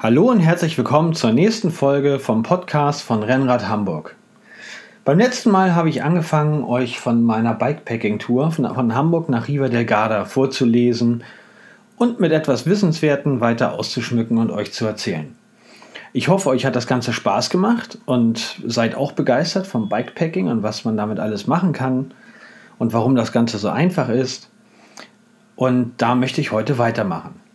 Hallo 0.00 0.30
und 0.30 0.38
herzlich 0.38 0.78
willkommen 0.78 1.12
zur 1.12 1.32
nächsten 1.32 1.72
Folge 1.72 2.20
vom 2.20 2.44
Podcast 2.44 3.02
von 3.02 3.24
Rennrad 3.24 3.68
Hamburg. 3.68 4.14
Beim 5.04 5.18
letzten 5.18 5.50
Mal 5.50 5.74
habe 5.74 5.88
ich 5.88 6.04
angefangen, 6.04 6.62
euch 6.62 7.00
von 7.00 7.24
meiner 7.24 7.52
Bikepacking-Tour 7.52 8.52
von, 8.52 8.94
Hamburg 8.94 9.28
nach 9.28 9.48
Riva 9.48 9.66
del 9.66 9.84
Garda 9.84 10.24
vorzulesen 10.24 11.24
und 11.96 12.20
mit 12.20 12.30
etwas 12.30 12.64
Wissenswerten 12.64 13.40
weiter 13.40 13.72
auszuschmücken 13.72 14.38
und 14.38 14.52
euch 14.52 14.72
zu 14.72 14.86
erzählen. 14.86 15.34
Ich 16.12 16.28
hoffe, 16.28 16.50
euch 16.50 16.64
hat 16.64 16.76
das 16.76 16.86
Ganze 16.86 17.12
Spaß 17.12 17.50
gemacht 17.50 17.98
und 18.06 18.60
seid 18.64 18.94
auch 18.94 19.10
begeistert 19.10 19.66
vom 19.66 19.88
Bikepacking 19.88 20.46
und 20.46 20.62
was 20.62 20.84
man 20.84 20.96
damit 20.96 21.18
alles 21.18 21.48
machen 21.48 21.72
kann 21.72 22.14
und 22.78 22.92
warum 22.92 23.16
das 23.16 23.32
Ganze 23.32 23.58
so 23.58 23.68
einfach 23.68 24.10
ist. 24.10 24.48
Und 25.56 25.94
da 25.96 26.14
möchte 26.14 26.40
ich 26.40 26.52
heute 26.52 26.78
weitermachen. 26.78 27.47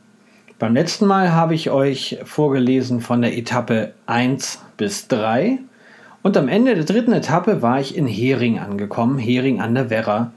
Beim 0.63 0.75
letzten 0.75 1.07
Mal 1.07 1.33
habe 1.33 1.55
ich 1.55 1.71
euch 1.71 2.19
vorgelesen 2.23 3.01
von 3.01 3.21
der 3.21 3.37
Etappe 3.37 3.91
1 4.05 4.61
bis 4.77 5.09
3 5.09 5.59
und 6.21 6.37
am 6.37 6.47
Ende 6.47 6.73
der 6.73 6.85
dritten 6.85 7.11
Etappe 7.11 7.61
war 7.61 7.81
ich 7.81 7.97
in 7.97 8.07
Hering 8.07 8.59
angekommen, 8.59 9.19
Hering 9.19 9.59
an 9.59 9.75
der 9.75 9.89
Werra, 9.89 10.31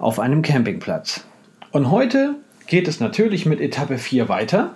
auf 0.00 0.18
einem 0.18 0.42
Campingplatz. 0.42 1.24
Und 1.70 1.92
heute 1.92 2.34
geht 2.66 2.88
es 2.88 2.98
natürlich 2.98 3.46
mit 3.46 3.60
Etappe 3.60 3.98
4 3.98 4.28
weiter. 4.28 4.74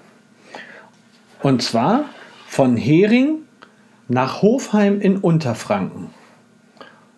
Und 1.42 1.62
zwar 1.62 2.04
von 2.46 2.76
Hering 2.76 3.38
nach 4.06 4.40
Hofheim 4.40 5.00
in 5.00 5.16
Unterfranken. 5.16 6.10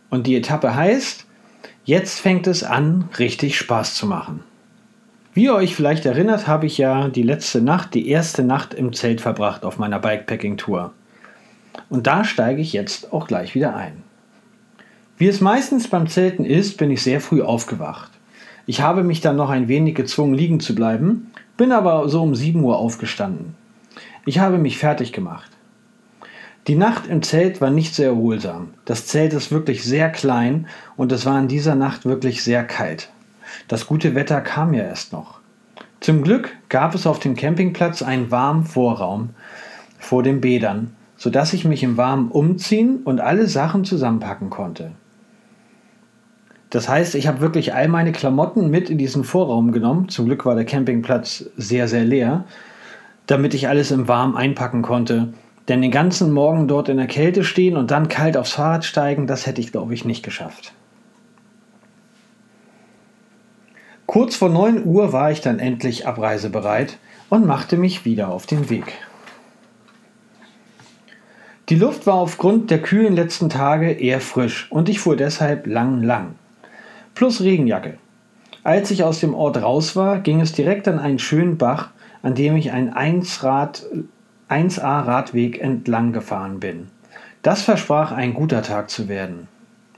Und 0.09 0.27
die 0.27 0.37
Etappe 0.37 0.75
heißt, 0.75 1.27
jetzt 1.85 2.19
fängt 2.19 2.47
es 2.47 2.65
an, 2.65 3.11
richtig 3.19 3.59
Spaß 3.59 3.95
zu 3.95 4.07
machen. 4.07 4.43
Wie 5.35 5.45
ihr 5.45 5.55
euch 5.55 5.75
vielleicht 5.75 6.07
erinnert, 6.07 6.47
habe 6.47 6.67
ich 6.67 6.79
ja 6.79 7.09
die 7.09 7.23
letzte 7.23 7.61
Nacht, 7.61 7.95
die 7.95 8.09
erste 8.09 8.43
Nacht 8.43 8.75
im 8.75 8.93
Zelt 8.93 9.21
verbracht 9.21 9.65
auf 9.65 9.79
meiner 9.79 9.99
Bikepacking-Tour. 9.99 10.93
Und 11.91 12.07
da 12.07 12.25
steige 12.25 12.61
ich 12.61 12.73
jetzt 12.73 13.13
auch 13.13 13.27
gleich 13.27 13.55
wieder 13.55 13.77
ein. 13.77 14.03
Wie 15.17 15.29
es 15.29 15.41
meistens 15.41 15.89
beim 15.89 16.09
Zelten 16.09 16.45
ist, 16.45 16.77
bin 16.77 16.91
ich 16.91 17.03
sehr 17.03 17.21
früh 17.21 17.43
aufgewacht. 17.43 18.11
Ich 18.67 18.81
habe 18.81 19.03
mich 19.03 19.21
dann 19.21 19.37
noch 19.37 19.51
ein 19.51 19.69
wenig 19.69 19.95
gezwungen, 19.95 20.35
liegen 20.35 20.61
zu 20.61 20.75
bleiben, 20.75 21.31
bin 21.57 21.73
aber 21.73 22.09
so 22.09 22.23
um 22.23 22.35
7 22.35 22.63
Uhr 22.63 22.79
aufgestanden. 22.79 23.55
Ich 24.27 24.39
habe 24.39 24.59
mich 24.59 24.79
fertig 24.79 25.13
gemacht. 25.13 25.51
Die 26.67 26.75
Nacht 26.75 27.07
im 27.07 27.23
Zelt 27.23 27.61
war 27.61 27.71
nicht 27.71 27.95
sehr 27.95 28.11
erholsam. 28.11 28.75
Das 28.85 29.07
Zelt 29.07 29.33
ist 29.33 29.51
wirklich 29.51 29.83
sehr 29.85 30.11
klein 30.11 30.67
und 30.97 31.13
es 31.13 31.25
war 31.25 31.39
in 31.39 31.49
dieser 31.49 31.75
Nacht 31.75 32.05
wirklich 32.05 32.43
sehr 32.45 32.63
kalt. 32.63 33.11
Das 33.67 33.87
gute 33.87 34.15
Wetter 34.15 34.41
kam 34.41 34.73
ja 34.73 34.85
erst 34.85 35.13
noch. 35.13 35.41
Zum 36.01 36.23
Glück 36.23 36.57
gab 36.69 36.95
es 36.95 37.07
auf 37.07 37.19
dem 37.19 37.35
Campingplatz 37.35 38.03
einen 38.03 38.31
warmen 38.31 38.65
Vorraum 38.65 39.31
vor 39.99 40.23
den 40.23 40.41
Bädern, 40.41 40.95
sodass 41.17 41.53
ich 41.53 41.65
mich 41.65 41.83
im 41.83 41.97
Warmen 41.97 42.31
umziehen 42.31 43.01
und 43.05 43.21
alle 43.21 43.49
Sachen 43.49 43.85
zusammenpacken 43.85 44.49
konnte. 44.49 44.93
Das 46.71 46.89
heißt, 46.89 47.15
ich 47.15 47.27
habe 47.27 47.41
wirklich 47.41 47.75
all 47.75 47.89
meine 47.89 48.13
Klamotten 48.13 48.71
mit 48.71 48.91
in 48.91 48.99
diesen 48.99 49.25
Vorraum 49.25 49.73
genommen. 49.73 50.09
Zum 50.09 50.27
Glück 50.27 50.45
war 50.45 50.55
der 50.55 50.67
Campingplatz 50.67 51.47
sehr, 51.57 51.89
sehr 51.89 52.05
leer, 52.05 52.45
damit 53.27 53.55
ich 53.55 53.69
alles 53.69 53.91
im 53.91 54.07
Warmen 54.07 54.37
einpacken 54.37 54.83
konnte. 54.83 55.33
Denn 55.67 55.83
den 55.83 55.91
ganzen 55.91 56.31
Morgen 56.33 56.69
dort 56.69 56.89
in 56.89 56.99
der 56.99 57.07
Kälte 57.07 57.43
stehen 57.43 57.77
und 57.77 57.91
dann 57.91 58.09
kalt 58.09 58.37
aufs 58.37 58.53
Fahrrad 58.53 58.85
steigen, 58.85 59.27
das 59.27 59.47
hätte 59.47 59.61
ich, 59.61 59.73
glaube 59.73 59.95
ich, 59.95 60.05
nicht 60.05 60.23
geschafft. 60.23 60.73
Kurz 64.09 64.35
vor 64.37 64.49
9 64.49 64.87
Uhr 64.87 65.13
war 65.13 65.31
ich 65.31 65.43
dann 65.43 65.59
endlich 65.59 66.07
abreisebereit 66.07 66.97
und 67.29 67.45
machte 67.45 67.77
mich 67.77 68.07
wieder 68.07 68.31
auf 68.31 68.47
den 68.47 68.71
Weg. 68.71 68.95
Die 71.69 71.75
Luft 71.75 72.07
war 72.07 72.15
aufgrund 72.15 72.71
der 72.71 72.81
kühlen 72.81 73.15
letzten 73.15 73.51
Tage 73.51 73.91
eher 73.91 74.23
frisch 74.23 74.67
und 74.71 74.89
ich 74.89 74.99
fuhr 74.99 75.15
deshalb 75.15 75.67
lang 75.67 76.03
lang. 76.03 76.37
Plus 77.15 77.43
Regenjacke. 77.43 77.99
Als 78.65 78.91
ich 78.91 79.05
aus 79.05 79.21
dem 79.21 79.35
Ort 79.35 79.61
raus 79.61 79.95
war, 79.95 80.21
ging 80.21 80.41
es 80.41 80.53
direkt 80.53 80.89
an 80.89 80.99
einen 80.99 81.19
schönen 81.19 81.59
Bach, 81.59 81.91
an 82.23 82.35
dem 82.35 82.57
ich 82.57 82.73
einen 82.73 82.95
1A-Radweg 82.95 85.61
entlang 85.61 86.15
gefahren 86.15 86.61
bin. 86.61 86.87
Das 87.43 87.61
versprach 87.61 88.13
ein 88.13 88.33
guter 88.33 88.63
Tag 88.63 88.89
zu 88.89 89.07
werden. 89.07 89.49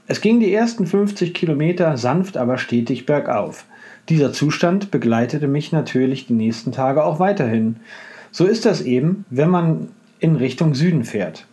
Es 0.08 0.20
ging 0.20 0.40
die 0.40 0.52
ersten 0.52 0.88
50 0.88 1.32
Kilometer 1.32 1.96
sanft 1.96 2.36
aber 2.36 2.58
stetig 2.58 3.06
bergauf. 3.06 3.66
Dieser 4.08 4.32
Zustand 4.32 4.90
begleitete 4.90 5.46
mich 5.46 5.72
natürlich 5.72 6.26
die 6.26 6.32
nächsten 6.32 6.72
Tage 6.72 7.04
auch 7.04 7.20
weiterhin. 7.20 7.76
So 8.32 8.46
ist 8.46 8.66
das 8.66 8.80
eben, 8.80 9.24
wenn 9.30 9.50
man 9.50 9.88
in 10.18 10.36
Richtung 10.36 10.74
Süden 10.74 11.04
fährt. 11.04 11.46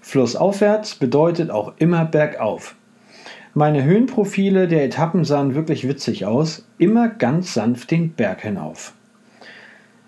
Flussaufwärts 0.00 0.94
bedeutet 0.94 1.50
auch 1.50 1.72
immer 1.78 2.04
bergauf. 2.04 2.76
Meine 3.54 3.84
Höhenprofile 3.84 4.68
der 4.68 4.84
Etappen 4.84 5.24
sahen 5.24 5.54
wirklich 5.54 5.88
witzig 5.88 6.26
aus, 6.26 6.66
immer 6.78 7.08
ganz 7.08 7.54
sanft 7.54 7.90
den 7.90 8.12
Berg 8.12 8.42
hinauf. 8.42 8.92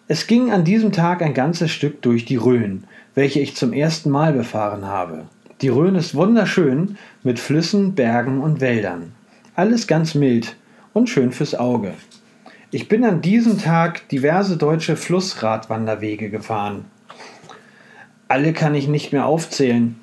Es 0.06 0.26
ging 0.26 0.52
an 0.52 0.64
diesem 0.64 0.92
Tag 0.92 1.22
ein 1.22 1.34
ganzes 1.34 1.70
Stück 1.70 2.00
durch 2.02 2.24
die 2.24 2.36
Rhön, 2.36 2.84
welche 3.14 3.40
ich 3.40 3.56
zum 3.56 3.72
ersten 3.72 4.10
Mal 4.10 4.32
befahren 4.32 4.86
habe. 4.86 5.24
Die 5.60 5.68
Rhön 5.68 5.96
ist 5.96 6.14
wunderschön 6.14 6.96
mit 7.22 7.38
Flüssen, 7.38 7.94
Bergen 7.94 8.40
und 8.40 8.60
Wäldern. 8.60 9.12
Alles 9.56 9.86
ganz 9.86 10.14
mild, 10.14 10.56
und 10.98 11.09
schön 11.09 11.32
fürs 11.32 11.54
Auge. 11.54 11.94
Ich 12.70 12.88
bin 12.88 13.04
an 13.04 13.22
diesem 13.22 13.59
Tag 13.59 14.09
diverse 14.09 14.59
deutsche 14.59 14.97
Flussradwanderwege 14.97 16.28
gefahren. 16.28 16.84
Alle 18.26 18.53
kann 18.53 18.75
ich 18.75 18.88
nicht 18.88 19.12
mehr 19.12 19.25
aufzählen. 19.25 19.98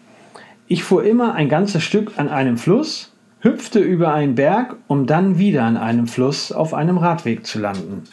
Ich 0.67 0.84
fuhr 0.84 1.03
immer 1.03 1.35
ein 1.35 1.50
ganzes 1.50 1.84
Stück 1.84 2.13
an 2.17 2.29
einem 2.29 2.57
Fluss, 2.57 3.11
hüpfte 3.41 3.79
über 3.79 4.13
einen 4.13 4.34
Berg, 4.34 4.78
um 4.88 5.05
dann 5.05 5.38
wieder 5.38 5.63
an 5.63 5.78
einem 5.78 6.07
Fluss 6.07 6.51
auf 6.51 6.73
einem 6.73 6.97
Radweg 6.97 7.45
zu 7.45 7.59
landen. 7.59 8.03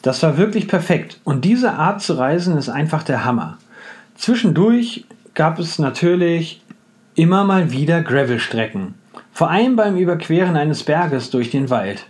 Das 0.00 0.20
war 0.24 0.36
wirklich 0.36 0.66
perfekt 0.66 1.20
und 1.22 1.44
diese 1.44 1.74
Art 1.74 2.02
zu 2.02 2.14
reisen 2.14 2.56
ist 2.56 2.68
einfach 2.68 3.04
der 3.04 3.24
Hammer. 3.24 3.58
Zwischendurch 4.16 5.04
gab 5.34 5.60
es 5.60 5.78
natürlich 5.78 6.62
immer 7.14 7.44
mal 7.44 7.70
wieder 7.70 8.02
Gravelstrecken. 8.02 8.94
Vor 9.32 9.50
allem 9.50 9.76
beim 9.76 9.96
Überqueren 9.96 10.56
eines 10.56 10.82
Berges 10.82 11.30
durch 11.30 11.50
den 11.50 11.70
Wald. 11.70 12.06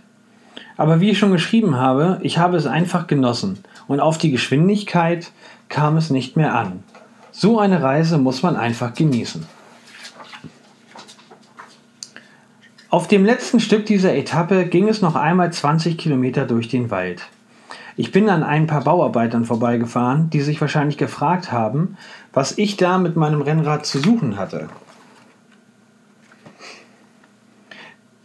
Aber 0.75 0.99
wie 0.99 1.11
ich 1.11 1.19
schon 1.19 1.31
geschrieben 1.31 1.77
habe, 1.77 2.19
ich 2.21 2.37
habe 2.37 2.57
es 2.57 2.67
einfach 2.67 3.07
genossen 3.07 3.59
und 3.87 4.01
auf 4.01 4.17
die 4.17 4.31
Geschwindigkeit 4.31 5.31
kam 5.69 5.95
es 5.95 6.09
nicht 6.09 6.35
mehr 6.35 6.53
an. 6.53 6.83
So 7.31 7.59
eine 7.59 7.81
Reise 7.81 8.17
muss 8.17 8.43
man 8.43 8.57
einfach 8.57 8.93
genießen. 8.93 9.45
Auf 12.89 13.07
dem 13.07 13.25
letzten 13.25 13.59
Stück 13.59 13.85
dieser 13.85 14.13
Etappe 14.13 14.65
ging 14.65 14.87
es 14.87 15.01
noch 15.01 15.15
einmal 15.15 15.51
20 15.51 15.97
Kilometer 15.97 16.45
durch 16.45 16.67
den 16.67 16.91
Wald. 16.91 17.23
Ich 17.95 18.11
bin 18.11 18.29
an 18.29 18.43
ein 18.43 18.67
paar 18.67 18.83
Bauarbeitern 18.83 19.45
vorbeigefahren, 19.45 20.29
die 20.29 20.41
sich 20.41 20.59
wahrscheinlich 20.59 20.97
gefragt 20.97 21.51
haben, 21.51 21.97
was 22.33 22.57
ich 22.57 22.75
da 22.75 22.97
mit 22.97 23.15
meinem 23.15 23.41
Rennrad 23.41 23.85
zu 23.85 23.99
suchen 23.99 24.37
hatte. 24.37 24.67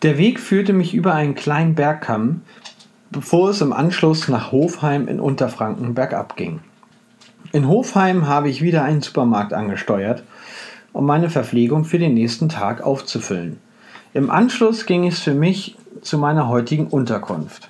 Der 0.03 0.17
Weg 0.17 0.39
führte 0.39 0.73
mich 0.73 0.95
über 0.95 1.15
einen 1.15 1.35
kleinen 1.35 1.75
Bergkamm, 1.75 2.43
bevor 3.11 3.51
es 3.51 3.61
im 3.61 3.73
Anschluss 3.73 4.29
nach 4.29 4.53
Hofheim 4.53 5.09
in 5.09 5.19
Unterfranken 5.19 5.95
bergab 5.95 6.37
ging. 6.37 6.61
In 7.51 7.67
Hofheim 7.67 8.29
habe 8.29 8.49
ich 8.49 8.63
wieder 8.63 8.85
einen 8.85 9.03
Supermarkt 9.03 9.53
angesteuert, 9.53 10.23
um 10.93 11.05
meine 11.05 11.31
Verpflegung 11.31 11.85
für 11.85 11.99
den 11.99 12.15
nächsten 12.15 12.49
Tag 12.49 12.81
aufzufüllen. 12.81 13.59
Im 14.15 14.31
Anschluss 14.31 14.87
ging 14.87 15.05
es 15.05 15.19
für 15.19 15.35
mich 15.35 15.77
zu 16.01 16.17
meiner 16.17 16.47
heutigen 16.47 16.87
Unterkunft. 16.87 17.69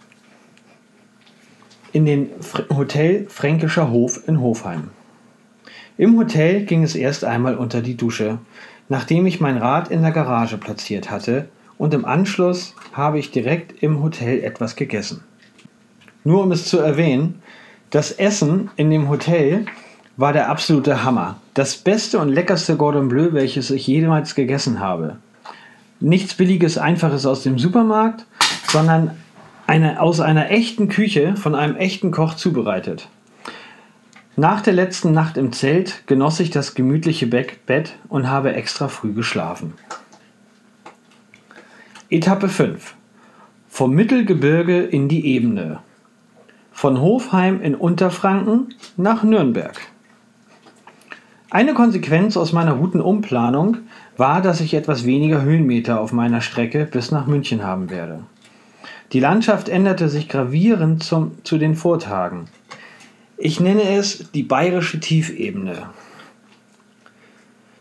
In 1.93 2.05
den 2.05 2.29
Hotel 2.77 3.27
Fränkischer 3.31 3.91
Hof 3.91 4.29
in 4.29 4.41
Hofheim. 4.41 4.91
Im 5.97 6.19
Hotel 6.19 6.67
ging 6.67 6.83
es 6.83 6.95
erst 6.95 7.25
einmal 7.25 7.57
unter 7.57 7.81
die 7.81 7.97
Dusche, 7.97 8.39
nachdem 8.91 9.27
ich 9.27 9.41
mein 9.41 9.57
Rad 9.57 9.91
in 9.91 10.03
der 10.03 10.13
Garage 10.13 10.59
platziert 10.59 11.11
hatte 11.11 11.49
und 11.79 11.95
im 11.95 12.05
Anschluss 12.05 12.75
habe 12.93 13.19
ich 13.19 13.31
direkt 13.31 13.83
im 13.83 14.03
Hotel 14.03 14.43
etwas 14.43 14.77
gegessen. 14.77 15.25
Nur 16.25 16.43
um 16.43 16.53
es 16.53 16.67
zu 16.67 16.79
erwähnen, 16.79 17.41
das 17.91 18.13
Essen 18.13 18.71
in 18.77 18.91
dem 18.91 19.09
Hotel 19.09 19.65
war 20.17 20.33
der 20.33 20.51
absolute 20.51 21.05
Hammer. 21.05 21.37
Das 21.55 21.77
beste 21.77 22.19
und 22.19 22.29
leckerste 22.29 22.77
Gordon 22.77 23.09
Bleu, 23.09 23.33
welches 23.33 23.71
ich 23.71 23.87
jemals 23.87 24.35
gegessen 24.35 24.81
habe. 24.81 25.17
Nichts 26.01 26.35
billiges, 26.35 26.77
einfaches 26.77 27.25
aus 27.25 27.45
dem 27.45 27.59
Supermarkt, 27.59 28.27
sondern 28.69 29.17
eine, 29.67 30.01
aus 30.01 30.21
einer 30.21 30.51
echten 30.51 30.89
Küche 30.89 31.37
von 31.37 31.55
einem 31.55 31.77
echten 31.77 32.11
Koch 32.11 32.35
zubereitet. 32.35 33.09
Nach 34.37 34.61
der 34.61 34.73
letzten 34.73 35.13
Nacht 35.13 35.37
im 35.37 35.53
Zelt 35.53 36.07
genoss 36.07 36.41
ich 36.41 36.51
das 36.51 36.75
gemütliche 36.75 37.27
Bett 37.27 37.97
und 38.09 38.29
habe 38.29 38.55
extra 38.55 38.89
früh 38.89 39.13
geschlafen. 39.13 39.75
Etappe 42.11 42.49
5. 42.49 42.95
Vom 43.69 43.93
Mittelgebirge 43.93 44.81
in 44.81 45.11
die 45.11 45.27
Ebene. 45.27 45.81
Von 46.73 47.03
Hofheim 47.03 47.61
in 47.61 47.75
Unterfranken 47.75 48.75
nach 48.97 49.25
Nürnberg. 49.25 49.79
Eine 51.51 51.75
Konsequenz 51.75 52.39
aus 52.39 52.55
meiner 52.55 52.73
Routenumplanung 52.73 53.77
war, 54.17 54.41
dass 54.41 54.63
ich 54.63 54.73
etwas 54.73 55.05
weniger 55.05 55.43
Höhenmeter 55.43 56.01
auf 56.01 56.13
meiner 56.13 56.41
Strecke 56.41 56.87
bis 56.87 57.11
nach 57.11 57.27
München 57.27 57.63
haben 57.63 57.91
werde. 57.91 58.21
Die 59.13 59.21
Landschaft 59.21 59.69
änderte 59.69 60.09
sich 60.09 60.31
gravierend 60.31 61.03
zum, 61.03 61.33
zu 61.45 61.59
den 61.59 61.75
Vortagen. 61.75 62.47
Ich 63.37 63.61
nenne 63.61 63.83
es 63.83 64.33
die 64.33 64.45
bayerische 64.45 64.99
Tiefebene. 64.99 65.91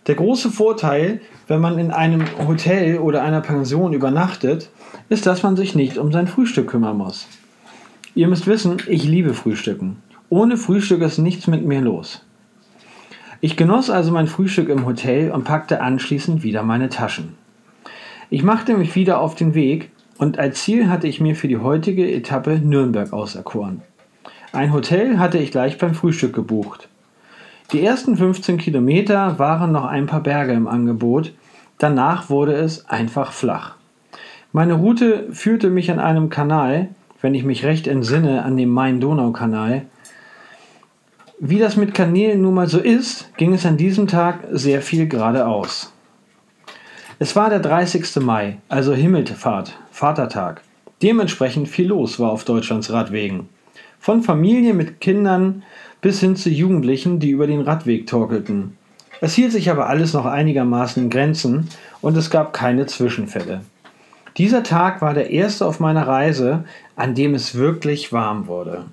Der 0.07 0.15
große 0.15 0.51
Vorteil, 0.51 1.21
wenn 1.47 1.61
man 1.61 1.79
in 1.79 1.91
einem 1.91 2.25
Hotel 2.47 2.99
oder 2.99 3.23
einer 3.23 3.41
Pension 3.41 3.93
übernachtet, 3.93 4.69
ist, 5.09 5.25
dass 5.25 5.43
man 5.43 5.55
sich 5.55 5.75
nicht 5.75 5.97
um 5.97 6.11
sein 6.11 6.27
Frühstück 6.27 6.69
kümmern 6.69 6.97
muss. 6.97 7.27
Ihr 8.15 8.27
müsst 8.27 8.47
wissen, 8.47 8.77
ich 8.87 9.03
liebe 9.03 9.33
Frühstücken. 9.33 10.01
Ohne 10.29 10.57
Frühstück 10.57 11.01
ist 11.01 11.19
nichts 11.19 11.47
mit 11.47 11.65
mir 11.65 11.81
los. 11.81 12.25
Ich 13.39 13.55
genoss 13.55 13.89
also 13.89 14.11
mein 14.11 14.27
Frühstück 14.27 14.69
im 14.69 14.85
Hotel 14.85 15.31
und 15.31 15.43
packte 15.43 15.81
anschließend 15.81 16.43
wieder 16.43 16.63
meine 16.63 16.89
Taschen. 16.89 17.35
Ich 18.29 18.43
machte 18.43 18.75
mich 18.75 18.95
wieder 18.95 19.21
auf 19.21 19.35
den 19.35 19.53
Weg 19.53 19.91
und 20.17 20.39
als 20.39 20.63
Ziel 20.63 20.89
hatte 20.89 21.07
ich 21.07 21.21
mir 21.21 21.35
für 21.35 21.47
die 21.47 21.57
heutige 21.57 22.11
Etappe 22.11 22.59
Nürnberg 22.59 23.13
auserkoren. 23.13 23.83
Ein 24.51 24.73
Hotel 24.73 25.19
hatte 25.19 25.37
ich 25.37 25.51
gleich 25.51 25.77
beim 25.77 25.93
Frühstück 25.93 26.33
gebucht. 26.33 26.89
Die 27.71 27.83
ersten 27.83 28.15
15 28.15 28.57
Kilometer 28.57 29.39
waren 29.39 29.71
noch 29.71 29.85
ein 29.85 30.05
paar 30.05 30.21
Berge 30.21 30.53
im 30.53 30.67
Angebot, 30.67 31.33
danach 31.77 32.29
wurde 32.29 32.53
es 32.53 32.87
einfach 32.87 33.33
flach. 33.33 33.75
Meine 34.53 34.75
Route 34.75 35.27
führte 35.33 35.69
mich 35.69 35.91
an 35.91 35.99
einem 35.99 36.29
Kanal, 36.29 36.89
wenn 37.21 37.35
ich 37.35 37.43
mich 37.43 37.65
recht 37.65 37.87
entsinne, 37.87 38.43
an 38.43 38.55
dem 38.55 38.69
Main-Donau-Kanal, 38.69 39.85
wie 41.39 41.59
das 41.59 41.75
mit 41.75 41.93
Kanälen 41.93 42.41
nun 42.41 42.55
mal 42.55 42.67
so 42.67 42.79
ist, 42.79 43.31
ging 43.37 43.53
es 43.53 43.63
an 43.63 43.77
diesem 43.77 44.07
Tag 44.07 44.39
sehr 44.51 44.81
viel 44.81 45.07
geradeaus. 45.07 45.93
Es 47.19 47.35
war 47.35 47.51
der 47.51 47.59
30. 47.59 48.15
Mai, 48.21 48.57
also 48.69 48.95
Himmelfahrt, 48.95 49.77
Vatertag. 49.91 50.63
Dementsprechend 51.03 51.67
viel 51.67 51.89
los 51.89 52.19
war 52.19 52.31
auf 52.31 52.43
Deutschlands 52.43 52.91
Radwegen. 52.91 53.49
Von 53.99 54.23
Familie 54.23 54.73
mit 54.73 54.99
Kindern 54.99 55.61
bis 56.01 56.19
hin 56.19 56.35
zu 56.35 56.49
Jugendlichen, 56.49 57.19
die 57.19 57.31
über 57.31 57.47
den 57.47 57.61
Radweg 57.61 58.07
torkelten. 58.07 58.77
Es 59.19 59.33
hielt 59.33 59.51
sich 59.51 59.69
aber 59.71 59.89
alles 59.89 60.13
noch 60.13 60.25
einigermaßen 60.25 61.03
in 61.03 61.09
Grenzen 61.09 61.69
und 62.01 62.15
es 62.17 62.29
gab 62.29 62.53
keine 62.53 62.85
Zwischenfälle. 62.85 63.61
Dieser 64.37 64.61
Tag 64.61 65.01
war 65.01 65.15
der 65.15 65.31
erste 65.31 65.65
auf 65.65 65.79
meiner 65.79 66.07
Reise, 66.07 66.63
an 66.95 67.15
dem 67.15 67.33
es 67.33 67.55
wirklich 67.55 68.13
warm 68.13 68.47
wurde. 68.47 68.85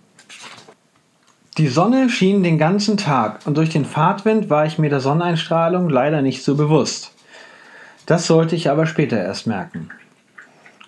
Die 1.59 1.69
Sonne 1.69 2.09
schien 2.09 2.43
den 2.43 2.59
ganzen 2.59 2.97
Tag 2.97 3.41
und 3.45 3.57
durch 3.57 3.69
den 3.69 3.85
Fahrtwind 3.85 4.49
war 4.49 4.65
ich 4.67 4.79
mir 4.79 4.91
der 4.91 5.01
Sonneneinstrahlung 5.01 5.89
leider 5.89 6.23
nicht 6.23 6.43
so 6.43 6.57
bewusst. 6.57 7.13
Das 8.07 8.27
sollte 8.27 8.57
ich 8.57 8.71
aber 8.71 8.87
später 8.87 9.19
erst 9.19 9.47
merken. 9.47 9.91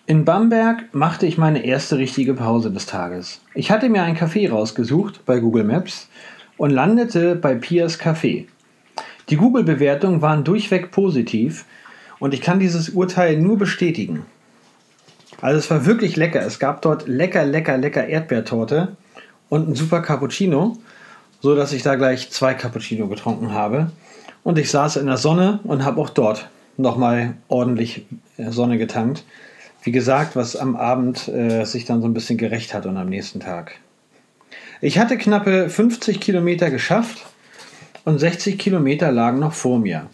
In 0.09 0.25
Bamberg 0.25 0.95
machte 0.95 1.27
ich 1.27 1.37
meine 1.37 1.65
erste 1.65 1.99
richtige 1.99 2.35
Pause 2.35 2.71
des 2.71 2.87
Tages. 2.87 3.41
Ich 3.55 3.73
hatte 3.73 3.89
mir 3.89 4.05
ein 4.05 4.17
Café 4.17 4.49
rausgesucht 4.49 5.27
bei 5.27 5.41
Google 5.41 5.65
Maps 5.65 6.09
und 6.57 6.71
landete 6.71 7.35
bei 7.35 7.57
Pias 7.57 7.99
Café. 7.99 8.47
Die 9.31 9.37
Google-Bewertungen 9.37 10.23
waren 10.23 10.45
durchweg 10.45 10.93
positiv 10.93 11.65
und 12.21 12.35
ich 12.35 12.41
kann 12.41 12.61
dieses 12.61 12.91
Urteil 12.91 13.37
nur 13.37 13.59
bestätigen. 13.59 14.25
Also 15.41 15.59
es 15.59 15.69
war 15.73 15.87
wirklich 15.87 16.15
lecker. 16.15 16.47
Es 16.47 16.61
gab 16.61 16.83
dort 16.83 17.09
lecker, 17.09 17.45
lecker, 17.45 17.77
lecker 17.77 18.07
Erdbeertorte 18.07 18.97
und 19.49 19.69
ein 19.69 19.75
super 19.75 20.03
Cappuccino, 20.03 20.79
so 21.41 21.57
dass 21.57 21.73
ich 21.73 21.83
da 21.83 21.97
gleich 21.97 22.31
zwei 22.31 22.55
Cappuccino 22.55 23.09
getrunken 23.09 23.53
habe. 23.53 23.91
Und 24.45 24.57
ich 24.57 24.71
saß 24.71 24.99
in 24.99 25.07
der 25.07 25.17
Sonne 25.17 25.59
und 25.65 25.85
habe 25.85 26.01
auch 26.01 26.11
dort 26.11 26.49
nochmal 26.77 27.35
ordentlich 27.49 28.07
äh, 28.37 28.53
Sonne 28.53 28.79
getankt. 28.79 29.25
Wie 29.87 29.93
gesagt, 29.93 30.35
was 30.35 30.57
am 30.57 30.75
Abend 30.75 31.29
äh, 31.29 31.63
sich 31.65 31.85
dann 31.85 32.01
so 32.01 32.09
ein 32.09 32.13
bisschen 32.13 32.39
gerecht 32.39 32.75
hat 32.75 32.87
und 32.87 32.97
am 32.97 33.09
nächsten 33.09 33.39
Tag. 33.39 33.79
Ich 34.81 34.99
hatte 34.99 35.17
knappe 35.17 35.71
50 35.71 36.19
Kilometer 36.19 36.73
geschafft 36.73 37.25
und 38.05 38.19
60 38.19 38.59
Kilometer 38.59 39.13
lagen 39.13 39.39
noch 39.39 39.53
vor 39.53 39.79
mir. 39.79 40.09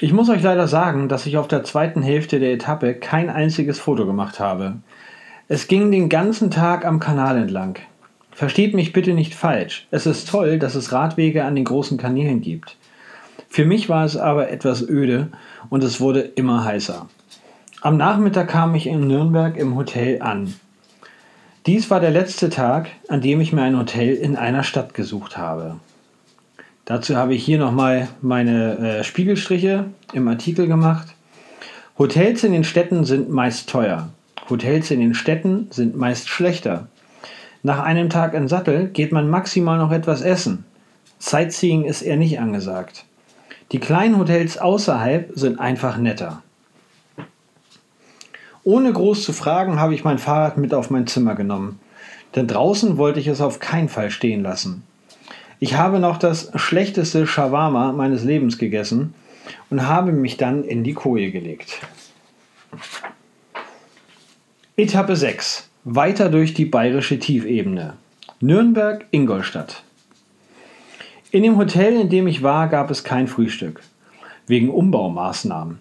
Ich 0.00 0.12
muss 0.12 0.28
euch 0.28 0.42
leider 0.42 0.66
sagen, 0.66 1.08
dass 1.08 1.26
ich 1.26 1.36
auf 1.36 1.46
der 1.46 1.62
zweiten 1.62 2.02
Hälfte 2.02 2.40
der 2.40 2.52
Etappe 2.52 2.92
kein 2.92 3.30
einziges 3.30 3.78
Foto 3.78 4.04
gemacht 4.04 4.40
habe. 4.40 4.78
Es 5.46 5.68
ging 5.68 5.92
den 5.92 6.08
ganzen 6.08 6.50
Tag 6.50 6.84
am 6.84 6.98
Kanal 6.98 7.38
entlang. 7.38 7.78
Versteht 8.32 8.74
mich 8.74 8.92
bitte 8.92 9.14
nicht 9.14 9.36
falsch. 9.36 9.86
Es 9.92 10.06
ist 10.06 10.28
toll, 10.28 10.58
dass 10.58 10.74
es 10.74 10.90
Radwege 10.90 11.44
an 11.44 11.54
den 11.54 11.66
großen 11.66 11.98
Kanälen 11.98 12.40
gibt. 12.40 12.76
Für 13.48 13.64
mich 13.64 13.88
war 13.88 14.04
es 14.04 14.16
aber 14.16 14.50
etwas 14.50 14.82
öde 14.82 15.28
und 15.70 15.84
es 15.84 16.00
wurde 16.00 16.22
immer 16.22 16.64
heißer. 16.64 17.06
Am 17.80 17.96
Nachmittag 17.96 18.48
kam 18.48 18.74
ich 18.74 18.88
in 18.88 19.06
Nürnberg 19.06 19.56
im 19.56 19.76
Hotel 19.76 20.20
an. 20.20 20.52
Dies 21.66 21.90
war 21.90 22.00
der 22.00 22.10
letzte 22.10 22.50
Tag, 22.50 22.88
an 23.06 23.20
dem 23.20 23.40
ich 23.40 23.52
mir 23.52 23.62
ein 23.62 23.78
Hotel 23.78 24.14
in 24.14 24.34
einer 24.34 24.64
Stadt 24.64 24.94
gesucht 24.94 25.38
habe. 25.38 25.76
Dazu 26.86 27.14
habe 27.16 27.36
ich 27.36 27.44
hier 27.44 27.58
nochmal 27.58 28.08
meine 28.20 28.78
äh, 28.78 29.04
Spiegelstriche 29.04 29.84
im 30.12 30.26
Artikel 30.26 30.66
gemacht. 30.66 31.06
Hotels 31.96 32.42
in 32.42 32.50
den 32.50 32.64
Städten 32.64 33.04
sind 33.04 33.30
meist 33.30 33.68
teuer. 33.68 34.08
Hotels 34.50 34.90
in 34.90 34.98
den 34.98 35.14
Städten 35.14 35.68
sind 35.70 35.96
meist 35.96 36.28
schlechter. 36.28 36.88
Nach 37.62 37.78
einem 37.78 38.10
Tag 38.10 38.34
im 38.34 38.48
Sattel 38.48 38.88
geht 38.88 39.12
man 39.12 39.30
maximal 39.30 39.78
noch 39.78 39.92
etwas 39.92 40.22
essen. 40.22 40.64
Sightseeing 41.20 41.84
ist 41.84 42.02
eher 42.02 42.16
nicht 42.16 42.40
angesagt. 42.40 43.04
Die 43.70 43.78
kleinen 43.78 44.18
Hotels 44.18 44.58
außerhalb 44.58 45.30
sind 45.36 45.60
einfach 45.60 45.96
netter. 45.96 46.42
Ohne 48.64 48.92
groß 48.92 49.24
zu 49.24 49.32
fragen, 49.32 49.80
habe 49.80 49.94
ich 49.94 50.04
mein 50.04 50.18
Fahrrad 50.18 50.58
mit 50.58 50.74
auf 50.74 50.90
mein 50.90 51.06
Zimmer 51.06 51.34
genommen. 51.34 51.80
Denn 52.34 52.46
draußen 52.46 52.98
wollte 52.98 53.20
ich 53.20 53.26
es 53.26 53.40
auf 53.40 53.58
keinen 53.58 53.88
Fall 53.88 54.10
stehen 54.10 54.42
lassen. 54.42 54.82
Ich 55.60 55.74
habe 55.74 55.98
noch 55.98 56.18
das 56.18 56.50
schlechteste 56.54 57.26
Shawarma 57.26 57.92
meines 57.92 58.22
Lebens 58.22 58.58
gegessen 58.58 59.14
und 59.70 59.86
habe 59.88 60.12
mich 60.12 60.36
dann 60.36 60.64
in 60.64 60.84
die 60.84 60.94
Koje 60.94 61.30
gelegt. 61.30 61.80
Etappe 64.76 65.16
6 65.16 65.68
weiter 65.84 66.28
durch 66.28 66.54
die 66.54 66.66
bayerische 66.66 67.18
Tiefebene. 67.18 67.94
Nürnberg-Ingolstadt. 68.40 69.82
In 71.30 71.42
dem 71.42 71.56
Hotel, 71.56 71.94
in 72.00 72.08
dem 72.08 72.26
ich 72.26 72.42
war, 72.42 72.68
gab 72.68 72.90
es 72.90 73.04
kein 73.04 73.26
Frühstück. 73.26 73.80
Wegen 74.46 74.70
Umbaumaßnahmen. 74.70 75.78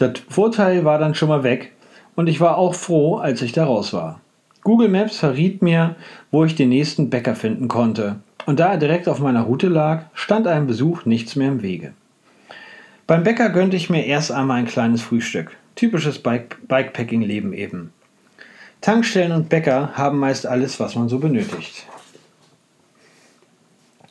Der 0.00 0.14
Vorteil 0.28 0.84
war 0.84 0.98
dann 0.98 1.14
schon 1.14 1.28
mal 1.28 1.44
weg 1.44 1.72
und 2.14 2.28
ich 2.28 2.40
war 2.40 2.58
auch 2.58 2.74
froh, 2.74 3.16
als 3.16 3.42
ich 3.42 3.52
da 3.52 3.64
raus 3.64 3.92
war. 3.92 4.20
Google 4.62 4.88
Maps 4.88 5.16
verriet 5.16 5.62
mir, 5.62 5.96
wo 6.30 6.44
ich 6.44 6.54
den 6.54 6.68
nächsten 6.68 7.10
Bäcker 7.10 7.34
finden 7.34 7.68
konnte. 7.68 8.16
Und 8.46 8.60
da 8.60 8.72
er 8.72 8.78
direkt 8.78 9.08
auf 9.08 9.18
meiner 9.18 9.42
Route 9.42 9.68
lag, 9.68 10.04
stand 10.14 10.46
einem 10.46 10.66
Besuch 10.66 11.04
nichts 11.04 11.36
mehr 11.36 11.48
im 11.48 11.62
Wege. 11.62 11.94
Beim 13.06 13.24
Bäcker 13.24 13.50
gönnte 13.50 13.76
ich 13.76 13.90
mir 13.90 14.06
erst 14.06 14.30
einmal 14.30 14.58
ein 14.58 14.66
kleines 14.66 15.02
Frühstück. 15.02 15.56
Typisches 15.74 16.18
Bike 16.20 16.58
Bikepacking-Leben 16.68 17.52
eben. 17.52 17.92
Tankstellen 18.80 19.32
und 19.32 19.48
Bäcker 19.48 19.92
haben 19.94 20.18
meist 20.18 20.46
alles, 20.46 20.78
was 20.80 20.94
man 20.94 21.08
so 21.08 21.18
benötigt. 21.18 21.86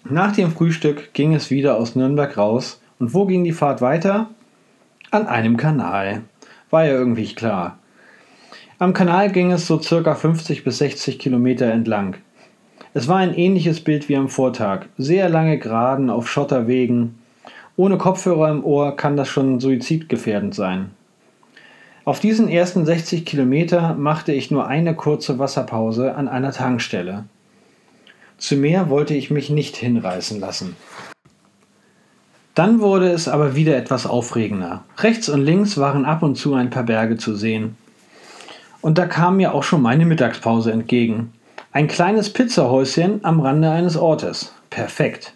Nach 0.03 0.31
dem 0.33 0.51
Frühstück 0.51 1.13
ging 1.13 1.33
es 1.33 1.51
wieder 1.51 1.77
aus 1.77 1.95
Nürnberg 1.95 2.35
raus. 2.37 2.81
Und 2.99 3.13
wo 3.13 3.25
ging 3.25 3.43
die 3.43 3.53
Fahrt 3.53 3.81
weiter? 3.81 4.29
An 5.11 5.27
einem 5.27 5.57
Kanal. 5.57 6.21
War 6.69 6.85
ja 6.85 6.93
irgendwie 6.93 7.33
klar. 7.33 7.79
Am 8.81 8.93
Kanal 8.93 9.31
ging 9.31 9.51
es 9.51 9.67
so 9.67 9.79
circa 9.79 10.15
50 10.15 10.63
bis 10.63 10.79
60 10.79 11.19
Kilometer 11.19 11.67
entlang. 11.67 12.15
Es 12.95 13.07
war 13.07 13.17
ein 13.17 13.35
ähnliches 13.35 13.79
Bild 13.81 14.09
wie 14.09 14.15
am 14.15 14.27
Vortag. 14.27 14.87
Sehr 14.97 15.29
lange 15.29 15.59
Geraden 15.59 16.09
auf 16.09 16.27
Schotterwegen. 16.27 17.19
Ohne 17.77 17.99
Kopfhörer 17.99 18.49
im 18.49 18.63
Ohr 18.63 18.95
kann 18.95 19.17
das 19.17 19.27
schon 19.29 19.59
suizidgefährdend 19.59 20.55
sein. 20.55 20.89
Auf 22.05 22.19
diesen 22.19 22.49
ersten 22.49 22.83
60 22.83 23.23
Kilometer 23.23 23.93
machte 23.93 24.31
ich 24.33 24.49
nur 24.49 24.65
eine 24.65 24.95
kurze 24.95 25.37
Wasserpause 25.37 26.15
an 26.15 26.27
einer 26.27 26.51
Tankstelle. 26.51 27.25
Zu 28.39 28.55
mehr 28.55 28.89
wollte 28.89 29.13
ich 29.13 29.29
mich 29.29 29.51
nicht 29.51 29.77
hinreißen 29.77 30.39
lassen. 30.39 30.75
Dann 32.55 32.79
wurde 32.79 33.11
es 33.11 33.27
aber 33.27 33.55
wieder 33.55 33.77
etwas 33.77 34.07
aufregender. 34.07 34.83
Rechts 34.97 35.29
und 35.29 35.43
links 35.45 35.77
waren 35.77 36.03
ab 36.03 36.23
und 36.23 36.33
zu 36.33 36.55
ein 36.55 36.71
paar 36.71 36.81
Berge 36.81 37.17
zu 37.17 37.35
sehen. 37.35 37.77
Und 38.81 38.97
da 38.97 39.05
kam 39.05 39.37
mir 39.37 39.53
auch 39.53 39.63
schon 39.63 39.81
meine 39.81 40.05
Mittagspause 40.05 40.71
entgegen. 40.71 41.33
Ein 41.71 41.87
kleines 41.87 42.33
Pizzahäuschen 42.33 43.23
am 43.23 43.39
Rande 43.39 43.69
eines 43.69 43.95
Ortes. 43.95 44.53
Perfekt. 44.69 45.33